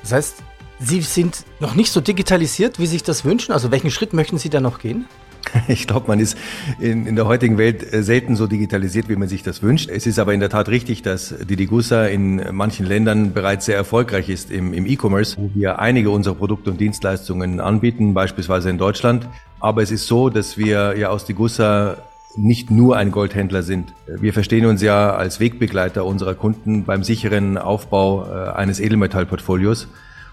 Das 0.00 0.12
heißt, 0.12 0.42
Sie 0.80 1.02
sind 1.02 1.44
noch 1.60 1.74
nicht 1.74 1.92
so 1.92 2.00
digitalisiert, 2.00 2.78
wie 2.78 2.86
Sie 2.86 2.92
sich 2.92 3.02
das 3.04 3.24
wünschen? 3.24 3.52
Also 3.52 3.70
welchen 3.70 3.90
Schritt 3.90 4.12
möchten 4.12 4.38
Sie 4.38 4.48
da 4.48 4.60
noch 4.60 4.78
gehen? 4.78 5.06
Ich 5.68 5.86
glaube, 5.86 6.08
man 6.08 6.20
ist 6.20 6.36
in, 6.78 7.06
in, 7.06 7.16
der 7.16 7.26
heutigen 7.26 7.58
Welt 7.58 7.92
äh, 7.92 8.02
selten 8.02 8.36
so 8.36 8.46
digitalisiert, 8.46 9.08
wie 9.08 9.16
man 9.16 9.28
sich 9.28 9.42
das 9.42 9.62
wünscht. 9.62 9.90
Es 9.90 10.06
ist 10.06 10.18
aber 10.18 10.34
in 10.34 10.40
der 10.40 10.50
Tat 10.50 10.68
richtig, 10.68 11.02
dass 11.02 11.34
die 11.48 11.56
Digusa 11.56 12.06
in 12.06 12.42
manchen 12.52 12.86
Ländern 12.86 13.32
bereits 13.32 13.66
sehr 13.66 13.76
erfolgreich 13.76 14.28
ist 14.28 14.50
im, 14.50 14.72
im 14.72 14.86
E-Commerce, 14.86 15.36
wo 15.38 15.50
wir 15.54 15.78
einige 15.78 16.10
unserer 16.10 16.34
Produkte 16.34 16.70
und 16.70 16.80
Dienstleistungen 16.80 17.60
anbieten, 17.60 18.14
beispielsweise 18.14 18.70
in 18.70 18.78
Deutschland. 18.78 19.28
Aber 19.60 19.82
es 19.82 19.90
ist 19.90 20.06
so, 20.06 20.28
dass 20.28 20.58
wir 20.58 20.96
ja 20.96 21.08
aus 21.08 21.24
Digusa 21.24 21.98
nicht 22.36 22.70
nur 22.70 22.96
ein 22.96 23.10
Goldhändler 23.10 23.62
sind. 23.62 23.92
Wir 24.06 24.32
verstehen 24.32 24.66
uns 24.66 24.82
ja 24.82 25.14
als 25.14 25.40
Wegbegleiter 25.40 26.04
unserer 26.04 26.34
Kunden 26.34 26.84
beim 26.84 27.04
sicheren 27.04 27.58
Aufbau 27.58 28.26
äh, 28.26 28.50
eines 28.50 28.80
Edelmetallportfolios. 28.80 29.88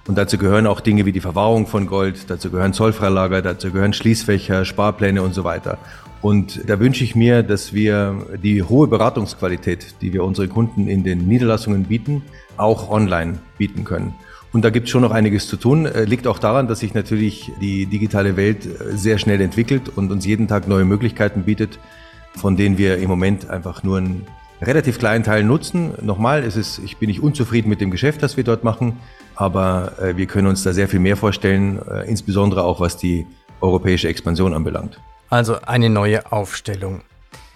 Und 0.07 0.17
dazu 0.17 0.37
gehören 0.37 0.65
auch 0.65 0.81
Dinge 0.81 1.05
wie 1.05 1.11
die 1.11 1.19
Verwahrung 1.19 1.67
von 1.67 1.85
Gold, 1.85 2.29
dazu 2.29 2.49
gehören 2.49 2.73
Zollfreilager, 2.73 3.41
dazu 3.41 3.71
gehören 3.71 3.93
Schließfächer, 3.93 4.65
Sparpläne 4.65 5.21
und 5.21 5.33
so 5.33 5.43
weiter. 5.43 5.77
Und 6.21 6.69
da 6.69 6.79
wünsche 6.79 7.03
ich 7.03 7.15
mir, 7.15 7.43
dass 7.43 7.73
wir 7.73 8.27
die 8.41 8.61
hohe 8.61 8.87
Beratungsqualität, 8.87 9.95
die 10.01 10.13
wir 10.13 10.23
unseren 10.23 10.49
Kunden 10.49 10.87
in 10.87 11.03
den 11.03 11.27
Niederlassungen 11.27 11.85
bieten, 11.85 12.23
auch 12.57 12.89
online 12.89 13.39
bieten 13.57 13.83
können. 13.83 14.13
Und 14.53 14.65
da 14.65 14.69
gibt 14.69 14.87
es 14.87 14.91
schon 14.91 15.01
noch 15.01 15.11
einiges 15.11 15.47
zu 15.47 15.55
tun. 15.55 15.85
Äh, 15.85 16.03
liegt 16.03 16.27
auch 16.27 16.37
daran, 16.37 16.67
dass 16.67 16.79
sich 16.79 16.93
natürlich 16.93 17.51
die 17.61 17.85
digitale 17.85 18.35
Welt 18.35 18.65
äh, 18.65 18.97
sehr 18.97 19.17
schnell 19.17 19.41
entwickelt 19.41 19.89
und 19.95 20.11
uns 20.11 20.25
jeden 20.25 20.47
Tag 20.47 20.67
neue 20.67 20.83
Möglichkeiten 20.83 21.43
bietet, 21.43 21.79
von 22.35 22.57
denen 22.57 22.77
wir 22.77 22.97
im 22.97 23.09
Moment 23.09 23.49
einfach 23.49 23.83
nur 23.83 23.97
einen 23.97 24.27
relativ 24.61 24.99
kleinen 24.99 25.23
Teil 25.23 25.43
nutzen. 25.43 25.93
Nochmal, 26.01 26.43
es 26.43 26.55
ist, 26.55 26.79
ich 26.79 26.97
bin 26.97 27.09
nicht 27.09 27.21
unzufrieden 27.21 27.69
mit 27.69 27.81
dem 27.81 27.91
Geschäft, 27.91 28.21
das 28.23 28.37
wir 28.37 28.43
dort 28.43 28.63
machen 28.63 28.97
aber 29.41 29.99
äh, 29.99 30.17
wir 30.17 30.27
können 30.27 30.47
uns 30.47 30.61
da 30.63 30.71
sehr 30.71 30.87
viel 30.87 30.99
mehr 30.99 31.17
vorstellen, 31.17 31.81
äh, 31.89 32.07
insbesondere 32.07 32.63
auch 32.63 32.79
was 32.79 32.97
die 32.97 33.25
europäische 33.59 34.07
Expansion 34.07 34.53
anbelangt. 34.53 34.99
Also 35.29 35.55
eine 35.61 35.89
neue 35.89 36.31
Aufstellung. 36.31 37.01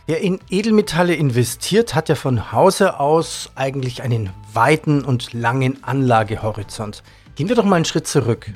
Wer 0.08 0.22
in 0.22 0.40
Edelmetalle 0.50 1.14
investiert, 1.14 1.94
hat 1.94 2.10
ja 2.10 2.16
von 2.16 2.52
Hause 2.52 3.00
aus 3.00 3.52
eigentlich 3.56 4.02
einen 4.02 4.32
weiten 4.54 5.04
und 5.04 5.34
langen 5.34 5.84
Anlagehorizont. 5.84 7.04
Gehen 7.36 7.50
wir 7.50 7.56
doch 7.56 7.66
mal 7.66 7.76
einen 7.76 7.86
Schritt 7.86 8.08
zurück. 8.08 8.52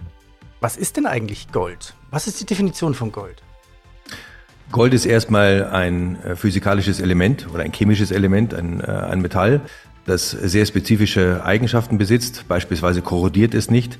Was 0.59 0.75
ist 0.75 0.97
denn 0.97 1.05
eigentlich 1.05 1.51
Gold? 1.51 1.93
Was 2.11 2.27
ist 2.27 2.41
die 2.41 2.45
Definition 2.45 2.95
von 2.95 3.11
Gold? 3.11 3.43
Gold 4.71 4.93
ist 4.93 5.05
erstmal 5.05 5.65
ein 5.65 6.21
äh, 6.23 6.35
physikalisches 6.35 6.99
Element 6.99 7.47
oder 7.51 7.63
ein 7.63 7.73
chemisches 7.73 8.11
Element, 8.11 8.53
ein, 8.53 8.81
äh, 8.81 8.85
ein 8.85 9.21
Metall, 9.21 9.61
das 10.05 10.31
sehr 10.31 10.65
spezifische 10.65 11.43
Eigenschaften 11.43 11.97
besitzt. 11.97 12.45
Beispielsweise 12.47 13.01
korrodiert 13.01 13.53
es 13.53 13.71
nicht. 13.71 13.97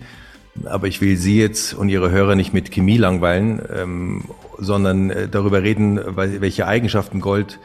Aber 0.66 0.88
ich 0.88 1.02
will 1.02 1.16
Sie 1.16 1.40
jetzt 1.40 1.74
und 1.74 1.90
Ihre 1.90 2.12
Hörer 2.12 2.36
nicht 2.36 2.54
mit 2.54 2.72
Chemie 2.72 2.98
langweilen, 2.98 3.62
ähm, 3.74 4.26
sondern 4.58 5.10
äh, 5.10 5.28
darüber 5.28 5.64
reden, 5.64 6.00
welche 6.16 6.68
Eigenschaften 6.68 7.22
Gold 7.22 7.60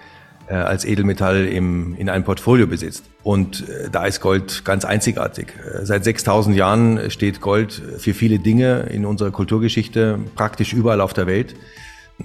äh, 0.47 0.55
als 0.55 0.85
Edelmetall 0.85 1.47
im, 1.47 1.97
in 1.97 2.09
einem 2.09 2.25
Portfolio 2.25 2.67
besitzt. 2.67 3.05
Und 3.23 3.69
äh, 3.69 3.91
da 3.91 4.07
ist 4.07 4.21
Gold 4.21 4.65
ganz 4.65 4.85
einzigartig. 4.85 5.49
Seit 5.83 6.05
6000 6.05 6.57
Jahren 6.57 7.11
steht 7.11 7.41
Gold 7.41 7.83
für 7.99 8.15
viele 8.15 8.39
Dinge 8.39 8.89
in 8.91 9.05
unserer 9.05 9.31
Kulturgeschichte 9.31 10.19
praktisch 10.37 10.73
überall 10.73 11.01
auf 11.01 11.13
der 11.13 11.27
Welt. 11.27 11.55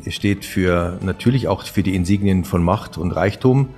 Es 0.06 0.14
steht 0.14 0.46
für 0.46 1.00
natürlich 1.02 1.48
auch 1.48 1.64
für 1.66 1.84
die 1.84 1.96
Insignien 1.96 2.44
von 2.46 2.64
Macht 2.64 2.98
und 2.98 3.12
Reichtum, 3.12 3.70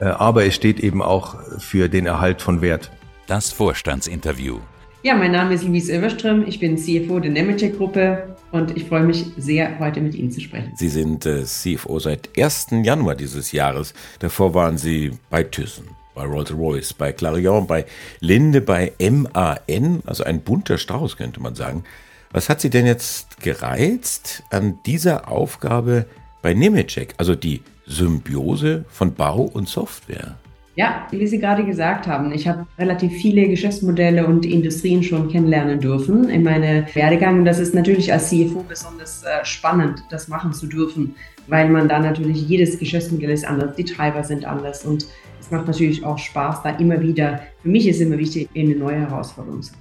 äh, 0.00 0.06
aber 0.06 0.44
es 0.44 0.54
steht 0.54 0.80
eben 0.80 1.02
auch 1.02 1.36
für 1.58 1.88
den 1.88 2.06
Erhalt 2.06 2.42
von 2.42 2.60
Wert. 2.60 2.90
Das 3.26 3.52
Vorstandsinterview. 3.52 4.58
Ja, 5.02 5.14
mein 5.14 5.30
Name 5.30 5.54
ist 5.54 5.64
Luis 5.64 5.88
Överström, 5.88 6.44
ich 6.46 6.58
bin 6.58 6.76
CFO 6.76 7.20
der 7.20 7.30
Nemetschek-Gruppe 7.30 8.36
und 8.50 8.76
ich 8.76 8.86
freue 8.86 9.04
mich 9.04 9.26
sehr, 9.36 9.78
heute 9.78 10.00
mit 10.00 10.14
Ihnen 10.14 10.30
zu 10.32 10.40
sprechen. 10.40 10.72
Sie 10.74 10.88
sind 10.88 11.24
äh, 11.24 11.44
CFO 11.44 12.00
seit 12.00 12.30
1. 12.36 12.68
Januar 12.82 13.14
dieses 13.14 13.52
Jahres. 13.52 13.94
Davor 14.18 14.54
waren 14.54 14.76
Sie 14.76 15.12
bei 15.30 15.44
Thyssen, 15.44 15.84
bei 16.14 16.24
Rolls-Royce, 16.24 16.94
bei 16.94 17.12
Clarion, 17.12 17.66
bei 17.66 17.84
Linde, 18.18 18.60
bei 18.60 18.92
MAN, 18.98 20.02
also 20.04 20.24
ein 20.24 20.40
bunter 20.40 20.78
Strauß 20.78 21.16
könnte 21.16 21.40
man 21.40 21.54
sagen. 21.54 21.84
Was 22.30 22.48
hat 22.48 22.60
Sie 22.60 22.70
denn 22.70 22.84
jetzt 22.84 23.40
gereizt 23.40 24.42
an 24.50 24.78
dieser 24.84 25.30
Aufgabe 25.30 26.06
bei 26.42 26.52
Nemetschek, 26.52 27.14
also 27.16 27.34
die 27.34 27.62
Symbiose 27.86 28.84
von 28.88 29.14
Bau 29.14 29.42
und 29.42 29.68
Software? 29.68 30.36
Ja, 30.76 31.06
wie 31.10 31.26
Sie 31.26 31.40
gerade 31.40 31.64
gesagt 31.64 32.06
haben, 32.06 32.30
ich 32.32 32.46
habe 32.46 32.66
relativ 32.78 33.12
viele 33.12 33.48
Geschäftsmodelle 33.48 34.26
und 34.26 34.46
Industrien 34.46 35.02
schon 35.02 35.28
kennenlernen 35.28 35.80
dürfen 35.80 36.28
in 36.28 36.44
meiner 36.44 36.86
Werdegang. 36.94 37.40
Und 37.40 37.46
das 37.46 37.58
ist 37.58 37.74
natürlich 37.74 38.12
als 38.12 38.28
CFO 38.28 38.64
besonders 38.68 39.24
äh, 39.24 39.44
spannend, 39.44 40.04
das 40.10 40.28
machen 40.28 40.52
zu 40.52 40.66
dürfen, 40.66 41.16
weil 41.48 41.68
man 41.68 41.88
da 41.88 41.98
natürlich 41.98 42.46
jedes 42.46 42.78
Geschäftsmodell 42.78 43.30
ist 43.30 43.44
anders, 43.44 43.74
die 43.74 43.84
Treiber 43.84 44.22
sind 44.22 44.44
anders 44.44 44.84
und 44.84 45.06
es 45.40 45.50
macht 45.50 45.66
natürlich 45.66 46.04
auch 46.04 46.18
Spaß, 46.18 46.62
da 46.62 46.70
immer 46.76 47.00
wieder, 47.00 47.40
für 47.62 47.70
mich 47.70 47.88
ist 47.88 48.00
immer 48.00 48.18
wichtig, 48.18 48.48
in 48.52 48.66
eine 48.66 48.78
neue 48.78 49.00
Herausforderung 49.00 49.62
zu 49.62 49.72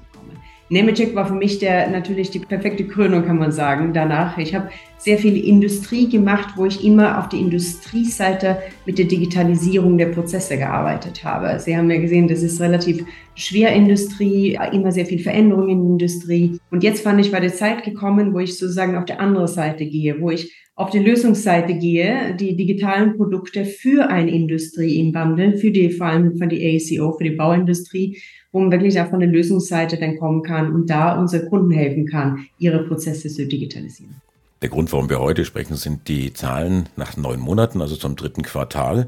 Nemetschek 0.69 1.15
war 1.15 1.25
für 1.25 1.33
mich 1.33 1.59
der 1.59 1.89
natürlich 1.89 2.29
die 2.29 2.39
perfekte 2.39 2.85
Krönung, 2.85 3.25
kann 3.25 3.37
man 3.37 3.51
sagen. 3.53 3.93
Danach, 3.93 4.37
ich 4.37 4.53
habe 4.53 4.69
sehr 4.97 5.17
viel 5.17 5.37
Industrie 5.37 6.09
gemacht, 6.09 6.55
wo 6.57 6.65
ich 6.65 6.83
immer 6.83 7.19
auf 7.19 7.29
die 7.29 7.39
Industrieseite 7.39 8.57
mit 8.85 8.97
der 8.97 9.05
Digitalisierung 9.05 9.97
der 9.97 10.07
Prozesse 10.07 10.57
gearbeitet 10.57 11.23
habe. 11.23 11.57
Sie 11.59 11.77
haben 11.77 11.89
ja 11.89 12.01
gesehen, 12.01 12.27
das 12.27 12.43
ist 12.43 12.59
relativ 12.59 13.05
schwer 13.35 13.71
Industrie, 13.71 14.59
immer 14.73 14.91
sehr 14.91 15.05
viel 15.05 15.19
Veränderung 15.19 15.69
in 15.69 15.79
der 15.79 15.89
Industrie. 15.91 16.59
Und 16.69 16.83
jetzt 16.83 17.01
fand 17.01 17.21
ich, 17.21 17.31
war 17.31 17.39
die 17.39 17.53
Zeit 17.53 17.83
gekommen, 17.83 18.33
wo 18.33 18.39
ich 18.39 18.57
sozusagen 18.57 18.97
auf 18.97 19.05
der 19.05 19.21
anderen 19.21 19.47
Seite 19.47 19.85
gehe, 19.85 20.19
wo 20.19 20.31
ich 20.31 20.53
auf 20.75 20.91
die 20.91 20.99
Lösungsseite 20.99 21.73
gehe, 21.73 22.35
die 22.39 22.55
digitalen 22.55 23.17
Produkte 23.17 23.65
für 23.65 24.09
eine 24.09 24.29
Industrie 24.29 24.99
in 24.99 25.13
Wandeln, 25.13 25.57
für 25.57 25.71
die, 25.71 25.89
vor 25.89 26.07
allem 26.07 26.37
für 26.37 26.45
die 26.45 26.63
AECO, 26.63 27.13
für 27.13 27.23
die 27.23 27.31
Bauindustrie 27.31 28.17
wo 28.51 28.59
man 28.59 28.71
wirklich 28.71 28.99
auch 28.99 29.09
von 29.09 29.19
der 29.19 29.29
Lösungsseite 29.29 29.97
dann 29.97 30.17
kommen 30.17 30.43
kann 30.43 30.73
und 30.73 30.89
da 30.89 31.19
unsere 31.19 31.47
Kunden 31.47 31.71
helfen 31.71 32.05
kann, 32.05 32.47
ihre 32.57 32.83
Prozesse 32.83 33.29
zu 33.29 33.45
digitalisieren. 33.45 34.21
Der 34.61 34.69
Grund, 34.69 34.91
warum 34.91 35.09
wir 35.09 35.19
heute 35.19 35.45
sprechen, 35.45 35.75
sind 35.75 36.07
die 36.07 36.33
Zahlen 36.33 36.89
nach 36.95 37.15
neun 37.15 37.39
Monaten, 37.39 37.81
also 37.81 37.95
zum 37.95 38.15
dritten 38.15 38.41
Quartal, 38.41 39.07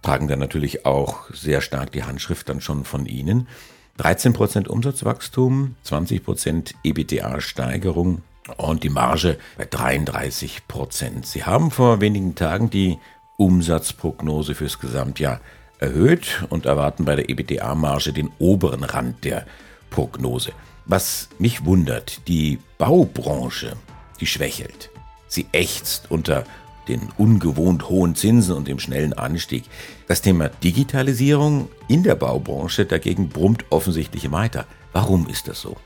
tragen 0.00 0.28
dann 0.28 0.38
natürlich 0.38 0.86
auch 0.86 1.28
sehr 1.32 1.60
stark 1.60 1.92
die 1.92 2.04
Handschrift 2.04 2.48
dann 2.48 2.60
schon 2.60 2.84
von 2.84 3.06
Ihnen. 3.06 3.48
13 3.98 4.32
Prozent 4.32 4.68
Umsatzwachstum, 4.68 5.74
20 5.82 6.24
Prozent 6.24 6.74
EBTA-Steigerung 6.82 8.22
und 8.56 8.84
die 8.84 8.90
Marge 8.90 9.38
bei 9.58 9.64
33 9.64 10.68
Prozent. 10.68 11.26
Sie 11.26 11.44
haben 11.44 11.70
vor 11.70 12.00
wenigen 12.00 12.34
Tagen 12.34 12.70
die 12.70 12.98
Umsatzprognose 13.36 14.54
fürs 14.54 14.78
Gesamtjahr 14.78 15.40
erhöht 15.78 16.44
und 16.48 16.66
erwarten 16.66 17.04
bei 17.04 17.16
der 17.16 17.28
EBITDA-Marge 17.28 18.12
den 18.12 18.30
oberen 18.38 18.84
Rand 18.84 19.24
der 19.24 19.46
Prognose. 19.90 20.52
Was 20.84 21.28
mich 21.38 21.64
wundert, 21.64 22.26
die 22.28 22.58
Baubranche, 22.78 23.72
die 24.20 24.26
schwächelt. 24.26 24.90
Sie 25.28 25.46
ächzt 25.52 26.10
unter 26.10 26.44
den 26.88 27.08
ungewohnt 27.18 27.88
hohen 27.88 28.14
Zinsen 28.14 28.54
und 28.54 28.68
dem 28.68 28.78
schnellen 28.78 29.12
Anstieg. 29.12 29.64
Das 30.06 30.22
Thema 30.22 30.48
Digitalisierung 30.48 31.68
in 31.88 32.02
der 32.02 32.14
Baubranche 32.14 32.86
dagegen 32.86 33.28
brummt 33.28 33.64
offensichtlich 33.70 34.30
weiter. 34.30 34.66
Warum 34.92 35.28
ist 35.28 35.48
das 35.48 35.60
so? 35.60 35.76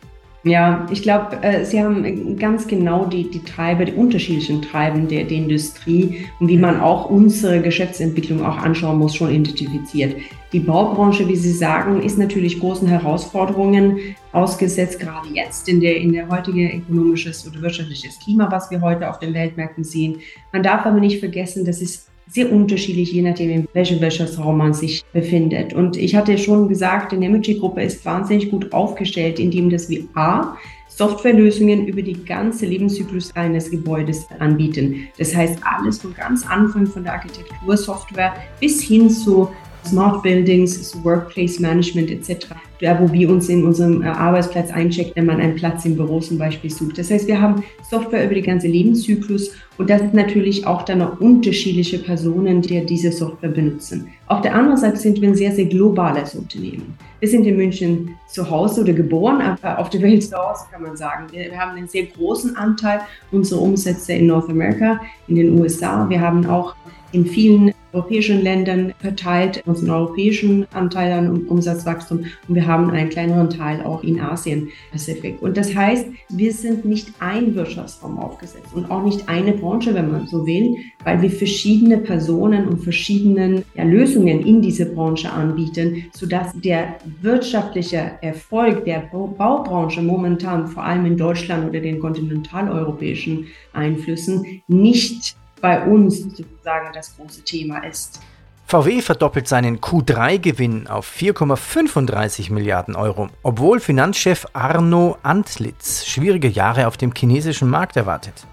Ja, 0.43 0.87
ich 0.91 1.03
glaube, 1.03 1.43
äh, 1.43 1.67
Sie 1.67 1.83
haben 1.83 2.39
ganz 2.39 2.67
genau 2.67 3.05
die, 3.05 3.31
die 3.31 3.45
Treiber, 3.45 3.85
die 3.85 3.93
unterschiedlichen 3.93 4.63
Treiben 4.63 5.07
der, 5.07 5.25
der 5.25 5.37
Industrie 5.37 6.27
und 6.41 6.49
wie 6.49 6.57
man 6.57 6.81
auch 6.81 7.11
unsere 7.11 7.61
Geschäftsentwicklung 7.61 8.43
auch 8.43 8.57
anschauen 8.57 8.99
muss, 8.99 9.15
schon 9.15 9.31
identifiziert. 9.31 10.17
Die 10.55 10.61
Baubranche, 10.61 11.29
wie 11.29 11.37
Sie 11.37 11.53
sagen, 11.53 12.03
ist 12.03 12.19
natürlich 12.19 12.59
großen 12.59 12.89
Herausforderungen 12.89 14.17
ausgesetzt, 14.33 14.99
gerade 14.99 15.29
jetzt 15.35 15.69
in 15.69 15.79
der, 15.81 15.97
in 15.97 16.13
der 16.13 16.29
heutigen 16.29 16.71
ökonomisches 16.71 17.47
oder 17.47 17.61
wirtschaftliches 17.61 18.19
Klima, 18.19 18.51
was 18.51 18.71
wir 18.71 18.81
heute 18.81 19.11
auf 19.11 19.19
den 19.19 19.35
Weltmärkten 19.35 19.85
sehen. 19.85 20.21
Man 20.53 20.63
darf 20.63 20.87
aber 20.87 21.01
nicht 21.01 21.21
vergessen, 21.21 21.67
dass 21.67 21.83
es 21.83 22.10
sehr 22.31 22.53
unterschiedlich, 22.53 23.13
je 23.13 23.23
nachdem, 23.23 23.51
in 23.51 23.69
welchem 23.73 24.01
Wirtschaftsraum 24.01 24.59
man 24.59 24.73
sich 24.73 25.05
befindet. 25.13 25.73
Und 25.73 25.97
ich 25.97 26.15
hatte 26.15 26.39
schon 26.39 26.69
gesagt, 26.69 27.13
die 27.13 27.17
Nemetschek-Gruppe 27.17 27.83
ist 27.83 28.05
wahnsinnig 28.05 28.51
gut 28.51 28.73
aufgestellt, 28.73 29.41
indem 29.41 29.69
dass 29.69 29.89
wir 29.89 30.05
A, 30.15 30.57
Softwarelösungen 30.89 31.87
über 31.87 32.03
die 32.03 32.25
ganze 32.25 32.67
Lebenszyklus 32.67 33.35
eines 33.35 33.71
Gebäudes 33.71 34.27
anbieten. 34.39 35.09
Das 35.19 35.35
heißt, 35.35 35.59
alles 35.63 35.99
von 35.99 36.15
ganz 36.15 36.47
Anfang 36.47 36.87
von 36.87 37.05
der 37.05 37.15
Architektursoftware 37.15 38.35
bis 38.61 38.83
hin 38.83 39.09
zu 39.09 39.49
Smart 39.87 40.23
Buildings, 40.23 40.97
Workplace 41.05 41.59
Management 41.59 42.11
etc., 42.11 42.49
da 42.81 42.99
wo 42.99 43.13
wir 43.13 43.29
uns 43.29 43.49
in 43.49 43.65
unserem 43.65 44.03
äh, 44.03 44.07
Arbeitsplatz 44.07 44.71
einchecken, 44.71 45.13
wenn 45.15 45.27
man 45.27 45.41
einen 45.41 45.55
Platz 45.55 45.85
im 45.85 45.97
Büro 45.97 46.21
zum 46.21 46.39
Beispiel 46.39 46.71
sucht. 46.71 46.99
Das 46.99 47.11
heißt, 47.11 47.27
wir 47.27 47.41
haben 47.41 47.63
Software 47.89 48.25
über 48.25 48.35
den 48.35 48.45
ganzen 48.45 48.71
Lebenszyklus 48.73 49.51
und 49.77 49.91
das 49.91 50.01
sind 50.01 50.15
natürlich 50.15 50.67
auch 50.67 50.83
dann 50.83 50.99
noch 50.99 51.21
unterschiedliche 51.21 51.99
Personen, 51.99 52.63
die 52.63 52.85
diese 52.87 53.13
Software 53.13 53.51
benutzen. 53.51 54.09
Auf 54.29 54.41
der 54.41 54.55
anderen 54.55 54.79
Seite 54.79 54.97
sind 54.97 55.21
wir 55.21 55.29
ein 55.29 55.35
sehr, 55.35 55.53
sehr 55.53 55.67
globales 55.67 56.35
Unternehmen. 56.35 56.95
Wir 57.19 57.29
sind 57.29 57.47
in 57.47 57.57
München 57.57 58.17
zu 58.29 58.49
Hause 58.49 58.83
oder 58.83 58.95
geboren, 58.95 59.43
aber 59.43 59.79
auf 59.79 59.91
der 59.91 60.01
Welt 60.01 60.23
zu 60.23 60.37
Hause 60.37 60.65
kann 60.73 60.83
man 60.83 60.97
sagen. 60.97 61.27
Wir 61.33 61.59
haben 61.59 61.77
einen 61.77 61.89
sehr 61.89 62.05
großen 62.05 62.57
Anteil 62.57 63.01
unserer 63.31 63.61
Umsätze 63.61 64.15
in 64.15 64.27
North 64.27 64.49
America, 64.49 65.01
in 65.29 65.37
den 65.37 65.59
USA. 65.59 66.09
Wir 66.09 66.21
haben 66.21 66.47
auch 66.47 66.75
in 67.13 67.27
vielen 67.27 67.73
europäischen 67.93 68.43
Ländern 68.43 68.95
verteilt, 68.99 69.63
unseren 69.67 69.91
europäischen 69.91 70.67
Anteil 70.73 71.13
an 71.13 71.45
Umsatzwachstum 71.47 72.25
und 72.49 72.55
wir 72.55 72.67
haben 72.67 72.91
einen 72.91 73.09
kleineren 73.09 73.51
Teil 73.51 73.83
auch 73.83 74.03
in 74.03 74.21
Asien 74.21 74.69
Pazifik. 74.91 75.41
Und 75.43 75.57
das 75.57 75.75
heißt, 75.75 76.07
wir 76.29 76.53
sind 76.53 76.85
nicht 76.85 77.13
ein 77.19 77.55
Wirtschaftsraum 77.55 78.19
aufgesetzt 78.19 78.75
und 78.75 78.91
auch 78.91 79.03
nicht 79.03 79.29
eine 79.29 79.53
Branche, 79.53 79.95
wenn 79.95 80.11
man 80.11 80.27
so 80.27 80.47
will, 80.47 80.77
weil 81.05 81.23
wir 81.23 81.31
verschiedene 81.31 81.99
Personen 81.99 82.69
und 82.69 82.79
verschiedene 82.79 83.63
ja, 83.75 83.85
Lösungen 83.85 84.45
in 84.47 84.63
diese 84.63 84.87
Branche 84.87 85.31
anbieten, 85.31 86.05
sodass 86.13 86.53
der 86.61 86.97
wirtschaftliche 87.21 88.13
Erfolg 88.21 88.85
der 88.85 89.01
Baubranche 89.11 90.03
momentan, 90.03 90.67
vor 90.69 90.85
allem 90.85 91.07
in 91.07 91.17
Deutschland 91.17 91.69
oder 91.69 91.81
den 91.81 92.01
kontinentaleuropäischen 92.01 93.47
Einflüssen, 93.73 94.63
nicht 94.69 95.37
bei 95.61 95.85
uns 95.85 96.23
sozusagen 96.23 96.93
das 96.95 97.17
große 97.17 97.43
Thema 97.43 97.85
ist. 97.85 98.21
VW 98.67 99.03
verdoppelt 99.03 99.49
seinen 99.49 99.81
Q3-Gewinn 99.81 100.87
auf 100.87 101.13
4,35 101.13 102.53
Milliarden 102.53 102.95
Euro, 102.95 103.29
obwohl 103.43 103.81
Finanzchef 103.81 104.47
Arno 104.53 105.17
Antlitz 105.25 106.07
schwierige 106.07 106.47
Jahre 106.47 106.87
auf 106.87 106.97
dem 106.97 107.13
chinesischen 107.13 107.69
Markt 107.69 107.97
erwartet. 107.97 108.47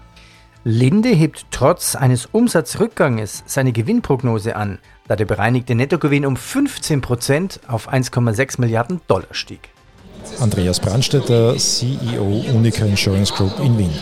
Linde 0.64 1.10
hebt 1.10 1.46
trotz 1.52 1.94
eines 1.94 2.26
Umsatzrückganges 2.26 3.44
seine 3.46 3.70
Gewinnprognose 3.70 4.56
an, 4.56 4.80
da 5.06 5.14
der 5.14 5.24
bereinigte 5.24 5.76
Nettogewinn 5.76 6.26
um 6.26 6.36
15 6.36 7.00
Prozent 7.00 7.60
auf 7.68 7.88
1,6 7.88 8.60
Milliarden 8.60 9.00
Dollar 9.06 9.28
stieg. 9.30 9.68
Andreas 10.40 10.80
Brandstetter, 10.80 11.56
CEO 11.56 12.44
Unica 12.52 12.84
Insurance 12.84 13.32
Group 13.32 13.58
in 13.60 13.78
Wien. 13.78 13.92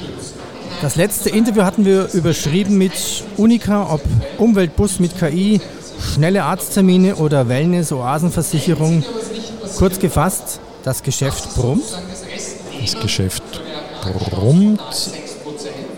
Das 0.83 0.97
letzte 0.97 1.31
Interview 1.31 1.63
hatten 1.63 1.85
wir 1.85 2.09
überschrieben 2.13 2.77
mit 2.77 2.93
Unica, 3.37 3.93
ob 3.93 4.03
Umweltbus 4.39 5.01
mit 5.01 5.19
KI, 5.19 5.61
schnelle 6.15 6.45
Arzttermine 6.45 7.17
oder 7.17 7.49
Wellness-Oasenversicherung. 7.49 9.03
Kurz 9.79 9.99
gefasst, 9.99 10.61
das 10.85 11.03
Geschäft 11.03 11.55
brummt. 11.55 11.85
Das 12.81 13.01
Geschäft 13.01 13.43
brummt 14.03 14.81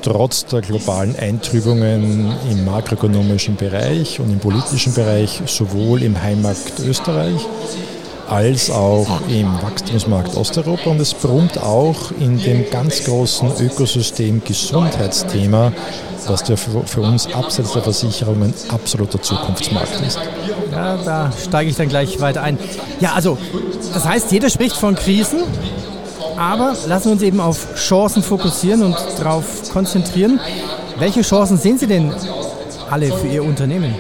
trotz 0.03 0.47
der 0.47 0.63
globalen 0.63 1.17
Eintrübungen 1.17 2.33
im 2.51 2.65
makroökonomischen 2.65 3.57
Bereich 3.57 4.21
und 4.21 4.31
im 4.31 4.39
politischen 4.39 4.95
Bereich, 4.95 5.43
sowohl 5.47 6.03
im 6.03 6.23
Heimmarkt 6.23 6.79
Österreich 6.81 7.47
als 8.29 8.71
auch 8.71 9.21
im 9.29 9.53
Wachstumsmarkt 9.63 10.37
Osteuropa 10.37 10.91
und 10.91 11.01
es 11.01 11.15
brummt 11.15 11.61
auch 11.63 12.13
in 12.21 12.39
dem 12.39 12.71
ganz 12.71 13.05
großen 13.05 13.51
Ökosystem 13.61 14.43
Gesundheitsthema, 14.45 15.73
das 16.27 16.43
für 16.87 17.01
uns 17.01 17.33
abseits 17.33 17.73
der 17.73 17.83
Versicherungen 17.83 18.53
absoluter 18.69 19.21
Zukunftsmarkt 19.21 20.01
ist. 20.07 20.19
Ja, 20.71 20.97
da 20.99 21.33
steige 21.33 21.71
ich 21.71 21.77
dann 21.77 21.89
gleich 21.89 22.21
weiter 22.21 22.43
ein. 22.43 22.59
Ja, 23.01 23.15
also 23.15 23.39
das 23.95 24.05
heißt, 24.05 24.31
jeder 24.31 24.51
spricht 24.51 24.77
von 24.77 24.95
Krisen, 24.95 25.41
aber 26.37 26.75
lassen 26.87 27.07
wir 27.07 27.13
uns 27.13 27.23
eben 27.23 27.41
auf 27.41 27.75
Chancen 27.77 28.23
fokussieren 28.23 28.83
und 28.83 28.97
darauf 29.19 29.71
konzentrieren. 29.73 30.39
Welche 30.99 31.23
Chancen 31.23 31.57
sehen 31.57 31.79
Sie 31.79 31.87
denn 31.87 32.13
alle 32.91 33.13
für 33.13 33.27
Ihr 33.27 33.45
Unternehmen? 33.45 33.95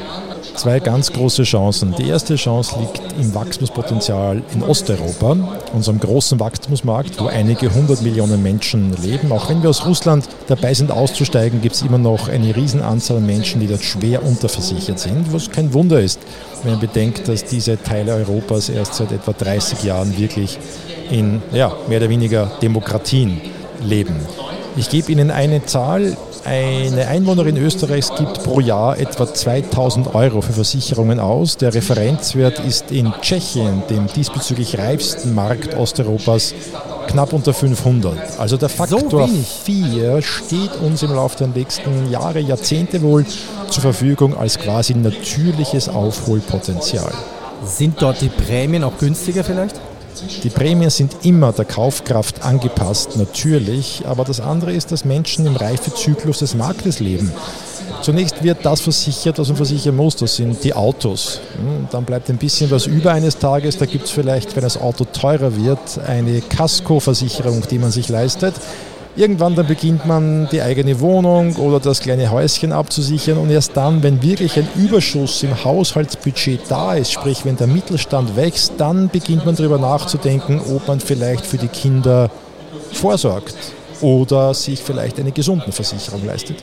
Zwei 0.58 0.80
ganz 0.80 1.12
große 1.12 1.44
Chancen. 1.44 1.94
Die 1.96 2.08
erste 2.08 2.34
Chance 2.34 2.80
liegt 2.80 3.00
im 3.16 3.32
Wachstumspotenzial 3.32 4.42
in 4.52 4.64
Osteuropa, 4.64 5.36
unserem 5.72 6.00
großen 6.00 6.40
Wachstumsmarkt, 6.40 7.20
wo 7.20 7.28
einige 7.28 7.72
hundert 7.72 8.02
Millionen 8.02 8.42
Menschen 8.42 8.92
leben. 9.00 9.30
Auch 9.30 9.48
wenn 9.48 9.62
wir 9.62 9.70
aus 9.70 9.86
Russland 9.86 10.28
dabei 10.48 10.74
sind 10.74 10.90
auszusteigen, 10.90 11.60
gibt 11.60 11.76
es 11.76 11.82
immer 11.82 11.98
noch 11.98 12.28
eine 12.28 12.56
Riesenanzahl 12.56 13.18
an 13.18 13.26
Menschen, 13.26 13.60
die 13.60 13.68
dort 13.68 13.84
schwer 13.84 14.24
unterversichert 14.24 14.98
sind, 14.98 15.32
was 15.32 15.48
kein 15.48 15.72
Wunder 15.74 16.00
ist, 16.00 16.18
wenn 16.64 16.72
man 16.72 16.80
bedenkt, 16.80 17.28
dass 17.28 17.44
diese 17.44 17.80
Teile 17.80 18.14
Europas 18.14 18.68
erst 18.68 18.94
seit 18.94 19.12
etwa 19.12 19.32
30 19.32 19.84
Jahren 19.84 20.18
wirklich 20.18 20.58
in 21.08 21.40
ja, 21.52 21.72
mehr 21.88 21.98
oder 21.98 22.08
weniger 22.08 22.50
Demokratien 22.60 23.40
leben. 23.80 24.16
Ich 24.76 24.90
gebe 24.90 25.12
Ihnen 25.12 25.30
eine 25.30 25.64
Zahl. 25.66 26.16
Eine 26.48 27.08
Einwohnerin 27.08 27.58
Österreichs 27.58 28.10
gibt 28.16 28.42
pro 28.42 28.60
Jahr 28.60 28.98
etwa 28.98 29.26
2000 29.34 30.14
Euro 30.14 30.40
für 30.40 30.54
Versicherungen 30.54 31.20
aus. 31.20 31.58
Der 31.58 31.74
Referenzwert 31.74 32.58
ist 32.60 32.90
in 32.90 33.12
Tschechien, 33.20 33.82
dem 33.90 34.06
diesbezüglich 34.06 34.78
reifsten 34.78 35.34
Markt 35.34 35.76
Osteuropas, 35.76 36.54
knapp 37.06 37.34
unter 37.34 37.52
500. 37.52 38.40
Also 38.40 38.56
der 38.56 38.70
Faktor 38.70 39.28
so 39.28 39.28
4 39.64 40.22
steht 40.22 40.74
uns 40.82 41.02
im 41.02 41.12
Laufe 41.12 41.36
der 41.36 41.48
nächsten 41.48 42.10
Jahre, 42.10 42.40
Jahrzehnte 42.40 43.02
wohl 43.02 43.26
zur 43.68 43.82
Verfügung 43.82 44.34
als 44.34 44.58
quasi 44.58 44.94
natürliches 44.94 45.90
Aufholpotenzial. 45.90 47.12
Sind 47.62 48.00
dort 48.00 48.22
die 48.22 48.30
Prämien 48.30 48.84
auch 48.84 48.96
günstiger 48.96 49.44
vielleicht? 49.44 49.78
Die 50.42 50.50
Prämien 50.50 50.90
sind 50.90 51.16
immer 51.22 51.52
der 51.52 51.64
Kaufkraft 51.64 52.42
angepasst, 52.44 53.16
natürlich, 53.16 54.02
aber 54.06 54.24
das 54.24 54.40
andere 54.40 54.72
ist, 54.72 54.92
dass 54.92 55.04
Menschen 55.04 55.46
im 55.46 55.56
Reifezyklus 55.56 56.38
des 56.38 56.54
Marktes 56.54 57.00
leben. 57.00 57.32
Zunächst 58.02 58.42
wird 58.42 58.64
das 58.64 58.80
versichert, 58.80 59.38
was 59.38 59.48
man 59.48 59.56
versichern 59.56 59.96
muss, 59.96 60.16
das 60.16 60.36
sind 60.36 60.62
die 60.62 60.74
Autos. 60.74 61.40
Hm, 61.56 61.88
dann 61.90 62.04
bleibt 62.04 62.30
ein 62.30 62.36
bisschen 62.36 62.70
was 62.70 62.86
über 62.86 63.12
eines 63.12 63.38
Tages, 63.38 63.76
da 63.76 63.86
gibt 63.86 64.04
es 64.04 64.10
vielleicht, 64.10 64.54
wenn 64.54 64.62
das 64.62 64.80
Auto 64.80 65.04
teurer 65.04 65.56
wird, 65.56 65.98
eine 66.06 66.40
Kaskoversicherung, 66.40 67.62
die 67.70 67.78
man 67.78 67.90
sich 67.90 68.08
leistet. 68.08 68.54
Irgendwann 69.18 69.56
dann 69.56 69.66
beginnt 69.66 70.06
man 70.06 70.48
die 70.52 70.62
eigene 70.62 71.00
Wohnung 71.00 71.56
oder 71.56 71.80
das 71.80 71.98
kleine 71.98 72.30
Häuschen 72.30 72.70
abzusichern 72.70 73.36
und 73.36 73.50
erst 73.50 73.76
dann, 73.76 74.00
wenn 74.04 74.22
wirklich 74.22 74.56
ein 74.56 74.68
Überschuss 74.76 75.42
im 75.42 75.64
Haushaltsbudget 75.64 76.60
da 76.68 76.94
ist, 76.94 77.10
sprich 77.10 77.44
wenn 77.44 77.56
der 77.56 77.66
Mittelstand 77.66 78.36
wächst, 78.36 78.74
dann 78.78 79.08
beginnt 79.08 79.44
man 79.44 79.56
darüber 79.56 79.76
nachzudenken, 79.76 80.60
ob 80.60 80.86
man 80.86 81.00
vielleicht 81.00 81.44
für 81.44 81.58
die 81.58 81.66
Kinder 81.66 82.30
vorsorgt 82.92 83.56
oder 84.02 84.54
sich 84.54 84.84
vielleicht 84.84 85.18
eine 85.18 85.32
Gesundenversicherung 85.32 86.24
leistet. 86.24 86.62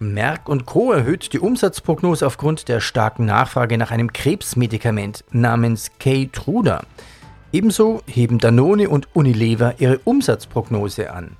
Merck 0.00 0.48
und 0.48 0.66
Co. 0.66 0.90
erhöht 0.90 1.32
die 1.32 1.38
Umsatzprognose 1.38 2.26
aufgrund 2.26 2.66
der 2.66 2.80
starken 2.80 3.24
Nachfrage 3.24 3.78
nach 3.78 3.92
einem 3.92 4.12
Krebsmedikament 4.12 5.22
namens 5.30 5.92
Keytruda. 6.00 6.82
Ebenso 7.52 8.02
heben 8.06 8.40
Danone 8.40 8.88
und 8.88 9.06
Unilever 9.14 9.74
ihre 9.78 10.00
Umsatzprognose 10.02 11.12
an. 11.12 11.36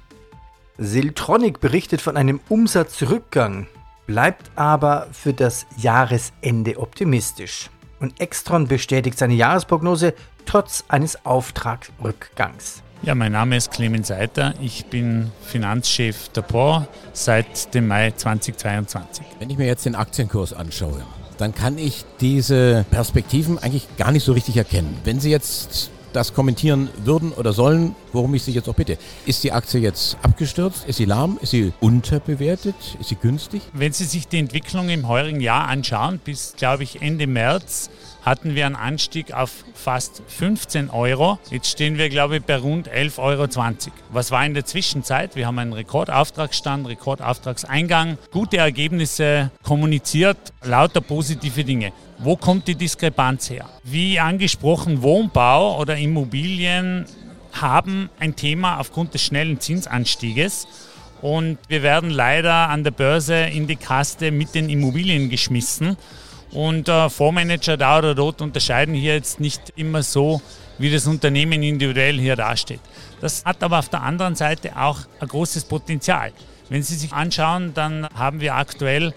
Siltronic 0.79 1.61
berichtet 1.61 2.01
von 2.01 2.17
einem 2.17 2.41
Umsatzrückgang, 2.49 3.69
bleibt 4.07 4.51
aber 4.57 5.07
für 5.13 5.33
das 5.33 5.67
Jahresende 5.77 6.79
optimistisch. 6.79 7.71
Und 8.01 8.21
Extron 8.21 8.67
bestätigt 8.67 9.17
seine 9.17 9.35
Jahresprognose 9.35 10.15
trotz 10.47 10.85
eines 10.89 11.25
Auftragsrückgangs. 11.25 12.83
Ja, 13.03 13.15
mein 13.15 13.33
Name 13.33 13.57
ist 13.57 13.71
Clemens 13.71 14.09
Seiter. 14.09 14.55
Ich 14.61 14.87
bin 14.87 15.31
Finanzchef 15.47 16.31
der 16.31 16.43
POR 16.43 16.89
seit 17.13 17.73
dem 17.75 17.87
Mai 17.87 18.11
2022. 18.11 19.25
Wenn 19.39 19.51
ich 19.51 19.59
mir 19.59 19.67
jetzt 19.67 19.87
den 19.87 19.95
Aktienkurs 19.95 20.53
anschaue, 20.53 21.05
dann 21.39 21.55
kann 21.55 21.79
ich 21.79 22.05
diese 22.21 22.85
Perspektiven 22.91 23.59
eigentlich 23.59 23.97
gar 23.97 24.11
nicht 24.11 24.25
so 24.25 24.33
richtig 24.33 24.57
erkennen. 24.57 24.99
Wenn 25.05 25.21
Sie 25.21 25.31
jetzt 25.31 25.91
das 26.15 26.33
kommentieren 26.33 26.89
würden 27.05 27.33
oder 27.33 27.53
sollen, 27.53 27.95
worum 28.13 28.35
ich 28.35 28.43
Sie 28.43 28.53
jetzt 28.53 28.69
auch 28.69 28.75
bitte. 28.75 28.97
Ist 29.27 29.45
die 29.45 29.53
Aktie 29.53 29.81
jetzt 29.81 30.17
abgestürzt? 30.23 30.85
Ist 30.87 30.97
sie 30.97 31.05
lahm? 31.05 31.39
Ist 31.43 31.51
sie 31.51 31.73
unterbewertet? 31.81 32.75
Ist 33.01 33.09
sie 33.09 33.17
günstig? 33.17 33.63
Wenn 33.73 33.93
Sie 33.93 34.05
sich 34.05 34.29
die 34.29 34.39
Entwicklung 34.39 34.89
im 34.89 35.09
heurigen 35.09 35.41
Jahr 35.41 35.69
anschauen, 35.69 36.21
bis, 36.25 36.55
glaube 36.57 36.85
ich, 36.85 37.03
Ende 37.03 37.27
März 37.27 37.91
hatten 38.25 38.55
wir 38.55 38.67
einen 38.67 38.77
Anstieg 38.77 39.33
auf 39.35 39.65
fast 39.75 40.23
15 40.29 40.91
Euro. 40.91 41.39
Jetzt 41.51 41.69
stehen 41.69 41.99
wir, 41.99 42.09
glaube 42.09 42.37
ich, 42.37 42.43
bei 42.43 42.57
rund 42.57 42.89
11,20 42.89 43.19
Euro. 43.19 43.49
Was 44.11 44.31
war 44.31 44.47
in 44.47 44.55
der 44.55 44.65
Zwischenzeit? 44.65 45.37
Wir 45.37 45.47
haben 45.47 45.59
einen 45.59 45.73
Rekordauftragsstand, 45.73 46.89
Rekordauftragseingang, 46.89 48.19
gute 48.33 48.57
Ergebnisse 48.57 49.51
kommuniziert, 49.63 50.39
lauter 50.63 51.03
positive 51.03 51.65
Dinge. 51.65 51.93
Wo 52.19 52.37
kommt 52.37 52.69
die 52.69 52.75
Diskrepanz 52.75 53.51
her? 53.51 53.69
Wie 53.83 54.21
angesprochen, 54.21 55.03
Wohnbau 55.03 55.79
oder 55.79 55.97
Immobilien 55.97 57.07
haben 57.53 58.11
ein 58.19 58.37
Thema 58.37 58.79
aufgrund 58.79 59.15
des 59.15 59.23
schnellen 59.23 59.61
Zinsanstieges. 59.61 60.67
Und 61.23 61.59
wir 61.69 61.83
werden 61.83 62.11
leider 62.11 62.69
an 62.69 62.85
der 62.85 62.91
Börse 62.91 63.35
in 63.35 63.67
die 63.67 63.77
Kaste 63.77 64.31
mit 64.31 64.55
den 64.55 64.69
Immobilien 64.69 65.29
geschmissen. 65.29 65.97
Und 66.53 66.89
äh, 66.89 67.11
Fondsmanager 67.11 67.77
da 67.77 67.99
oder 67.99 68.15
dort 68.15 68.41
unterscheiden 68.41 68.95
hier 68.95 69.15
jetzt 69.15 69.41
nicht 69.41 69.73
immer 69.77 70.03
so, 70.03 70.41
wie 70.79 70.93
das 70.93 71.07
Unternehmen 71.07 71.63
individuell 71.63 72.19
hier 72.19 72.37
dasteht. 72.37 72.81
Das 73.21 73.45
hat 73.45 73.63
aber 73.63 73.79
auf 73.79 73.89
der 73.89 74.03
anderen 74.03 74.37
Seite 74.37 74.77
auch 74.77 74.99
ein 75.19 75.29
großes 75.29 75.65
Potenzial. 75.65 76.33
Wenn 76.69 76.83
Sie 76.83 76.95
sich 76.95 77.13
anschauen, 77.13 77.75
dann 77.75 78.09
haben 78.15 78.41
wir 78.41 78.55
aktuell 78.55 79.15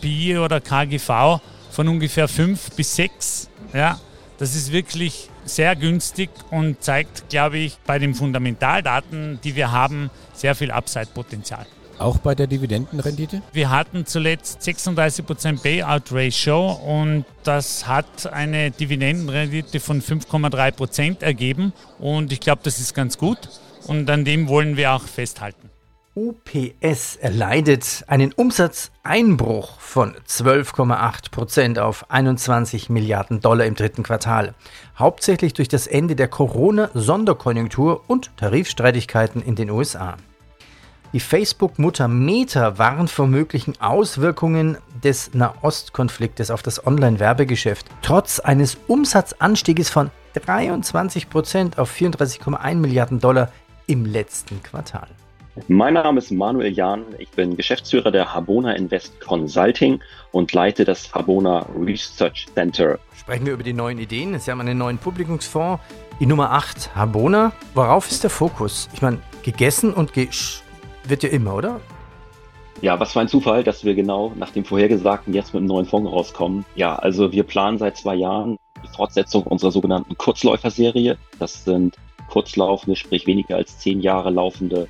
PI 0.00 0.38
oder 0.38 0.60
KGV 0.60 1.40
von 1.76 1.88
ungefähr 1.88 2.26
5 2.26 2.70
bis 2.70 2.96
6. 2.96 3.50
Ja, 3.74 4.00
das 4.38 4.56
ist 4.56 4.72
wirklich 4.72 5.28
sehr 5.44 5.76
günstig 5.76 6.30
und 6.50 6.82
zeigt, 6.82 7.28
glaube 7.28 7.58
ich, 7.58 7.76
bei 7.86 7.98
den 7.98 8.14
Fundamentaldaten, 8.14 9.38
die 9.44 9.56
wir 9.56 9.72
haben, 9.72 10.10
sehr 10.32 10.54
viel 10.54 10.70
Upside-Potenzial. 10.70 11.66
Auch 11.98 12.16
bei 12.16 12.34
der 12.34 12.46
Dividendenrendite? 12.46 13.42
Wir 13.52 13.68
hatten 13.68 14.06
zuletzt 14.06 14.62
36% 14.62 15.60
Payout 15.60 16.12
Ratio 16.12 16.72
und 16.72 17.26
das 17.44 17.86
hat 17.86 18.32
eine 18.32 18.70
Dividendenrendite 18.70 19.78
von 19.78 20.00
5,3% 20.00 21.22
ergeben 21.22 21.74
und 21.98 22.32
ich 22.32 22.40
glaube, 22.40 22.62
das 22.64 22.80
ist 22.80 22.94
ganz 22.94 23.18
gut 23.18 23.50
und 23.86 24.08
an 24.08 24.24
dem 24.24 24.48
wollen 24.48 24.78
wir 24.78 24.92
auch 24.92 25.02
festhalten. 25.02 25.68
UPS 26.18 27.16
erleidet 27.16 28.04
einen 28.06 28.32
Umsatzeinbruch 28.32 29.78
von 29.78 30.14
12,8% 30.26 31.78
auf 31.78 32.10
21 32.10 32.88
Milliarden 32.88 33.42
Dollar 33.42 33.66
im 33.66 33.74
dritten 33.74 34.02
Quartal, 34.02 34.54
hauptsächlich 34.98 35.52
durch 35.52 35.68
das 35.68 35.86
Ende 35.86 36.16
der 36.16 36.28
Corona-Sonderkonjunktur 36.28 38.04
und 38.06 38.34
Tarifstreitigkeiten 38.38 39.42
in 39.42 39.56
den 39.56 39.68
USA. 39.68 40.16
Die 41.12 41.20
Facebook-Mutter 41.20 42.08
Meta 42.08 42.78
warnt 42.78 43.10
vor 43.10 43.26
möglichen 43.26 43.78
Auswirkungen 43.82 44.78
des 45.04 45.34
Nahostkonfliktes 45.34 46.50
auf 46.50 46.62
das 46.62 46.86
Online-Werbegeschäft. 46.86 47.86
Trotz 48.00 48.40
eines 48.40 48.78
Umsatzanstieges 48.86 49.90
von 49.90 50.10
23% 50.34 51.76
auf 51.76 51.94
34,1 51.94 52.74
Milliarden 52.76 53.20
Dollar 53.20 53.52
im 53.86 54.06
letzten 54.06 54.62
Quartal. 54.62 55.08
Mein 55.68 55.94
Name 55.94 56.18
ist 56.18 56.30
Manuel 56.30 56.72
Jahn. 56.72 57.04
Ich 57.18 57.30
bin 57.30 57.56
Geschäftsführer 57.56 58.10
der 58.10 58.34
Habona 58.34 58.72
Invest 58.72 59.20
Consulting 59.20 60.00
und 60.30 60.52
leite 60.52 60.84
das 60.84 61.14
Habona 61.14 61.66
Research 61.80 62.46
Center. 62.54 62.98
Sprechen 63.16 63.46
wir 63.46 63.54
über 63.54 63.62
die 63.62 63.72
neuen 63.72 63.98
Ideen. 63.98 64.38
Sie 64.38 64.50
haben 64.50 64.60
einen 64.60 64.76
neuen 64.76 64.98
Publikumsfonds, 64.98 65.82
die 66.20 66.26
Nummer 66.26 66.52
8, 66.52 66.94
Habona. 66.94 67.52
Worauf 67.74 68.10
ist 68.10 68.22
der 68.22 68.30
Fokus? 68.30 68.90
Ich 68.92 69.00
meine, 69.00 69.18
gegessen 69.42 69.94
und 69.94 70.12
gesch 70.12 70.62
wird 71.04 71.22
ja 71.22 71.30
immer, 71.30 71.54
oder? 71.54 71.80
Ja, 72.82 73.00
was 73.00 73.14
für 73.14 73.20
ein 73.20 73.28
Zufall, 73.28 73.64
dass 73.64 73.82
wir 73.82 73.94
genau 73.94 74.32
nach 74.36 74.50
dem 74.50 74.64
Vorhergesagten 74.64 75.32
jetzt 75.32 75.54
mit 75.54 75.60
einem 75.60 75.68
neuen 75.68 75.86
Fonds 75.86 76.12
rauskommen. 76.12 76.66
Ja, 76.74 76.96
also 76.96 77.32
wir 77.32 77.44
planen 77.44 77.78
seit 77.78 77.96
zwei 77.96 78.14
Jahren 78.14 78.58
die 78.84 78.94
Fortsetzung 78.94 79.44
unserer 79.44 79.70
sogenannten 79.70 80.18
Kurzläuferserie. 80.18 81.16
Das 81.38 81.64
sind 81.64 81.96
kurzlaufende, 82.28 82.96
sprich 82.96 83.26
weniger 83.26 83.56
als 83.56 83.78
zehn 83.78 84.00
Jahre 84.00 84.28
laufende 84.30 84.88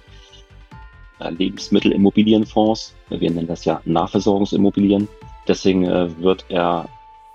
Lebensmittelimmobilienfonds. 1.19 2.95
Wir 3.09 3.31
nennen 3.31 3.47
das 3.47 3.65
ja 3.65 3.81
Nahversorgungsimmobilien. 3.85 5.09
Deswegen 5.49 5.85
äh, 5.85 6.09
wird 6.19 6.45
er 6.49 6.89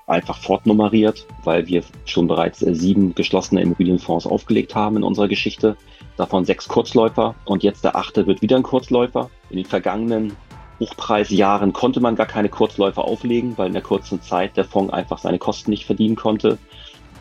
einfach 0.07 0.37
fortnummeriert, 0.37 1.25
weil 1.43 1.67
wir 1.67 1.83
schon 2.05 2.27
bereits 2.27 2.61
äh, 2.61 2.75
sieben 2.75 3.15
geschlossene 3.15 3.61
Immobilienfonds 3.61 4.27
aufgelegt 4.27 4.75
haben 4.75 4.97
in 4.97 5.03
unserer 5.03 5.27
Geschichte. 5.27 5.77
Davon 6.17 6.45
sechs 6.45 6.67
Kurzläufer 6.67 7.35
und 7.45 7.63
jetzt 7.63 7.83
der 7.83 7.95
achte 7.95 8.27
wird 8.27 8.41
wieder 8.41 8.57
ein 8.57 8.63
Kurzläufer. 8.63 9.29
In 9.49 9.57
den 9.57 9.65
vergangenen 9.65 10.35
Hochpreisjahren 10.79 11.73
konnte 11.73 11.99
man 12.01 12.15
gar 12.15 12.25
keine 12.25 12.49
Kurzläufer 12.49 13.05
auflegen, 13.05 13.57
weil 13.57 13.67
in 13.67 13.73
der 13.73 13.81
kurzen 13.81 14.21
Zeit 14.21 14.57
der 14.57 14.65
Fonds 14.65 14.93
einfach 14.93 15.19
seine 15.19 15.39
Kosten 15.39 15.71
nicht 15.71 15.85
verdienen 15.85 16.15
konnte. 16.15 16.57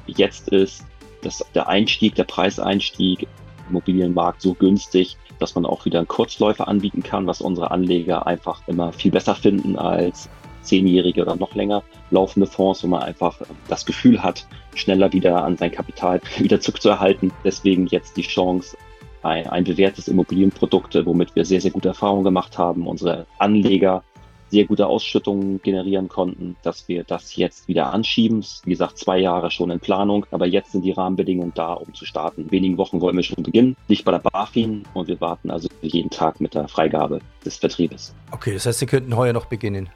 Jetzt 0.07 0.49
ist 0.49 0.85
das, 1.23 1.45
der 1.55 1.69
Einstieg, 1.69 2.15
der 2.15 2.25
Preiseinstieg 2.25 3.29
Immobilienmarkt 3.71 4.43
so 4.43 4.55
günstig, 4.55 5.17
dass 5.39 5.55
man 5.55 5.65
auch 5.65 5.85
wieder 5.85 5.99
einen 5.99 6.09
Kurzläufer 6.09 6.69
anbieten 6.69 7.03
kann, 7.03 7.27
was 7.27 7.41
unsere 7.41 7.71
Anleger 7.71 8.27
einfach 8.27 8.63
immer 8.69 8.93
viel 8.93 9.11
besser 9.11 9.35
finden 9.35 9.77
als 9.77 10.29
zehnjährige 10.63 11.23
oder 11.23 11.37
noch 11.37 11.55
länger 11.55 11.83
laufende 12.11 12.47
Fonds, 12.47 12.83
wo 12.85 12.89
man 12.89 13.03
einfach 13.03 13.41
das 13.69 13.87
Gefühl 13.87 14.23
hat, 14.23 14.47
schneller 14.75 15.13
wieder 15.13 15.43
an 15.43 15.57
sein 15.57 15.73
Kapital 15.73 16.21
wieder 16.39 16.61
zurückzuerhalten. 16.61 17.33
Deswegen 17.45 17.87
jetzt 17.87 18.17
die 18.17 18.23
Chance, 18.23 18.77
ein, 19.23 19.47
ein 19.49 19.65
bewährtes 19.65 20.09
Immobilienprodukt, 20.09 20.99
womit 21.05 21.35
wir 21.35 21.45
sehr, 21.45 21.61
sehr 21.61 21.71
gute 21.71 21.89
Erfahrungen 21.89 22.25
gemacht 22.25 22.59
haben, 22.59 22.87
unsere 22.87 23.27
Anleger 23.39 24.03
sehr 24.51 24.65
gute 24.65 24.87
Ausschüttungen 24.87 25.63
generieren 25.63 26.09
konnten, 26.09 26.57
dass 26.63 26.89
wir 26.89 27.05
das 27.05 27.37
jetzt 27.37 27.69
wieder 27.69 27.93
anschieben. 27.93 28.45
Wie 28.65 28.71
gesagt, 28.71 28.99
zwei 28.99 29.19
Jahre 29.19 29.51
schon 29.51 29.71
in 29.71 29.81
Planung, 29.81 30.27
aber 30.31 30.47
jetzt 30.47 30.73
sind 30.73 30.83
die 30.83 30.93
Rahmenbedingungen 30.93 31.53
da, 31.55 31.75
um 31.75 31.95
zu 31.95 32.05
starten. 32.05 32.43
In 32.43 32.51
wenigen 32.51 32.79
Wochen 32.79 33.01
wollen 33.01 33.17
wir 33.17 33.23
schon 33.23 33.43
beginnen, 33.43 33.77
nicht 33.89 34.05
bei 34.05 34.13
der 34.13 34.19
BaFin 34.19 34.85
und 34.95 35.09
wir 35.09 35.21
warten 35.21 35.51
also 35.51 35.69
jeden 35.83 36.11
Tag 36.11 36.41
mit 36.41 36.55
der 36.55 36.69
Freigabe 36.69 37.21
des 37.45 37.57
Vertriebes. 37.57 38.15
Okay, 38.33 38.53
das 38.53 38.67
heißt, 38.67 38.81
Sie 38.81 38.87
könnten 38.87 39.17
heuer 39.17 39.33
noch 39.33 39.47
beginnen. 39.47 39.89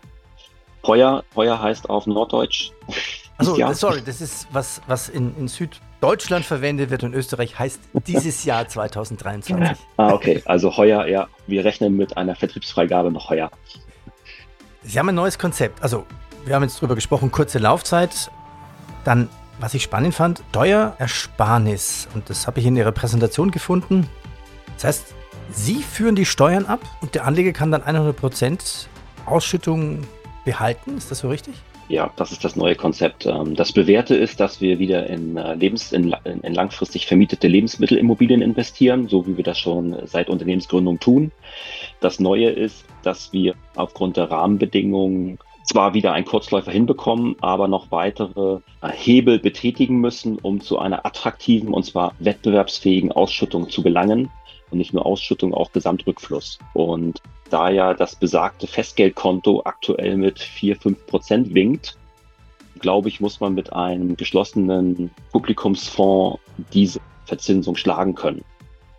Heuer, 0.87 1.25
heuer 1.35 1.61
heißt 1.61 1.88
auf 1.88 2.07
Norddeutsch. 2.07 2.71
Also, 3.37 3.57
sorry, 3.73 4.01
das 4.05 4.21
ist 4.21 4.47
was, 4.53 4.81
was 4.87 5.09
in, 5.09 5.35
in 5.37 5.49
Süddeutschland 5.49 6.45
verwendet 6.45 6.90
wird 6.90 7.03
und 7.03 7.14
Österreich 7.14 7.59
heißt 7.59 7.81
dieses 8.07 8.45
Jahr 8.45 8.69
2023. 8.69 9.57
ah, 9.97 10.12
okay. 10.12 10.40
Also 10.45 10.77
heuer, 10.77 11.07
ja, 11.07 11.27
wir 11.47 11.64
rechnen 11.64 11.97
mit 11.97 12.17
einer 12.17 12.37
Vertriebsfreigabe 12.37 13.11
noch 13.11 13.31
heuer. 13.31 13.51
Sie 14.85 14.99
haben 14.99 15.09
ein 15.09 15.14
neues 15.14 15.38
Konzept. 15.38 15.83
Also, 15.83 16.05
wir 16.44 16.55
haben 16.55 16.62
jetzt 16.62 16.81
drüber 16.81 16.94
gesprochen, 16.94 17.33
kurze 17.33 17.59
Laufzeit. 17.59 18.31
Dann, 19.05 19.29
was 19.59 19.75
ich 19.75 19.83
spannend 19.83 20.14
fand, 20.14 20.42
Steuerersparnis. 20.51 22.09
Und 22.14 22.29
das 22.29 22.47
habe 22.47 22.61
ich 22.61 22.66
in 22.66 22.77
Ihrer 22.77 22.92
Präsentation 22.92 23.51
gefunden. 23.51 24.09
Das 24.75 24.85
heißt, 24.85 25.14
Sie 25.51 25.83
führen 25.83 26.14
die 26.14 26.27
Steuern 26.27 26.66
ab 26.66 26.81
und 27.01 27.14
der 27.14 27.27
Anleger 27.27 27.53
kann 27.53 27.70
dann 27.70 27.83
100% 27.83 28.87
Ausschüttung 29.27 30.07
behalten. 30.44 30.97
Ist 30.97 31.11
das 31.11 31.20
so 31.20 31.29
richtig? 31.29 31.55
Ja, 31.88 32.11
das 32.16 32.33
ist 32.33 32.44
das 32.44 32.57
neue 32.57 32.75
Konzept. 32.75 33.27
Ähm, 33.27 33.55
das 33.55 33.73
Bewährte 33.73 34.14
ist, 34.14 34.40
dass 34.40 34.61
wir 34.61 34.79
wieder 34.79 35.07
in, 35.07 35.37
äh, 35.37 35.55
Lebens-, 35.55 35.92
in, 35.92 36.14
in 36.25 36.55
langfristig 36.55 37.07
vermietete 37.07 37.47
Lebensmittelimmobilien 37.47 38.40
investieren, 38.40 39.09
so 39.09 39.27
wie 39.27 39.37
wir 39.37 39.44
das 39.44 39.59
schon 39.59 39.97
seit 40.07 40.31
Unternehmensgründung 40.31 40.99
tun. 40.99 41.31
Das 42.01 42.20
Neue 42.20 42.51
ist, 42.51 42.85
dass 43.05 43.33
wir 43.33 43.55
aufgrund 43.77 44.17
der 44.17 44.31
Rahmenbedingungen 44.31 45.38
zwar 45.64 45.95
wieder 45.95 46.12
einen 46.12 46.27
Kurzläufer 46.27 46.71
hinbekommen, 46.71 47.37
aber 47.40 47.69
noch 47.69 47.90
weitere 47.90 48.61
äh, 48.83 48.88
Hebel 48.93 49.38
betätigen 49.38 49.99
müssen, 50.01 50.38
um 50.38 50.61
zu 50.61 50.79
einer 50.79 51.07
attraktiven 51.07 51.73
und 51.73 51.85
zwar 51.85 52.14
wettbewerbsfähigen 52.19 53.12
Ausschüttung 53.12 53.71
zu 53.71 53.83
gelangen. 53.83 54.31
Und 54.71 54.79
nicht 54.79 54.93
nur 54.93 55.07
Ausschüttung, 55.07 55.55
auch 55.55 55.73
Gesamtrückfluss. 55.73 56.59
Und 56.73 57.23
da 57.51 57.71
ja 57.71 57.95
das 57.95 58.17
besagte 58.17 58.67
Festgeldkonto 58.67 59.62
aktuell 59.64 60.17
mit 60.17 60.40
4, 60.40 60.77
5 60.77 61.07
Prozent 61.07 61.55
winkt, 61.55 61.97
glaube 62.81 63.09
ich, 63.09 63.21
muss 63.21 63.40
man 63.40 63.55
mit 63.55 63.73
einem 63.73 64.17
geschlossenen 64.17 65.11
Publikumsfonds 65.33 66.40
diese 66.73 67.01
Verzinsung 67.25 67.77
schlagen 67.77 68.14
können. 68.14 68.45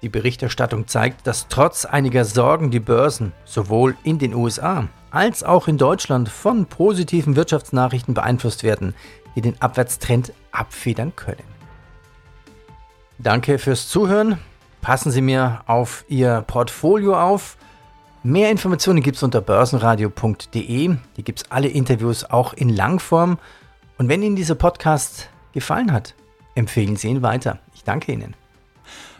Die 0.05 0.09
Berichterstattung 0.09 0.85
zeigt, 0.85 1.25
dass 1.25 1.47
trotz 1.47 1.83
einiger 1.83 2.25
Sorgen 2.25 2.69
die 2.69 2.79
Börsen 2.79 3.33
sowohl 3.43 3.97
in 4.03 4.19
den 4.19 4.35
USA 4.35 4.87
als 5.09 5.41
auch 5.41 5.67
in 5.67 5.79
Deutschland 5.79 6.29
von 6.29 6.67
positiven 6.67 7.35
Wirtschaftsnachrichten 7.35 8.13
beeinflusst 8.13 8.63
werden, 8.63 8.93
die 9.35 9.41
den 9.41 9.59
Abwärtstrend 9.59 10.31
abfedern 10.51 11.15
können. 11.15 11.41
Danke 13.17 13.57
fürs 13.57 13.89
Zuhören. 13.89 14.37
Passen 14.79 15.09
Sie 15.09 15.21
mir 15.21 15.63
auf 15.65 16.05
Ihr 16.07 16.43
Portfolio 16.45 17.19
auf. 17.19 17.57
Mehr 18.21 18.51
Informationen 18.51 19.01
gibt 19.01 19.17
es 19.17 19.23
unter 19.23 19.41
börsenradio.de. 19.41 20.97
Hier 21.15 21.23
gibt 21.23 21.39
es 21.39 21.49
alle 21.49 21.69
Interviews 21.69 22.29
auch 22.29 22.53
in 22.53 22.69
Langform. 22.69 23.39
Und 23.97 24.07
wenn 24.07 24.21
Ihnen 24.21 24.35
dieser 24.35 24.53
Podcast 24.53 25.29
gefallen 25.51 25.91
hat, 25.91 26.13
empfehlen 26.53 26.95
Sie 26.95 27.07
ihn 27.07 27.23
weiter. 27.23 27.57
Ich 27.73 27.83
danke 27.83 28.11
Ihnen. 28.11 28.35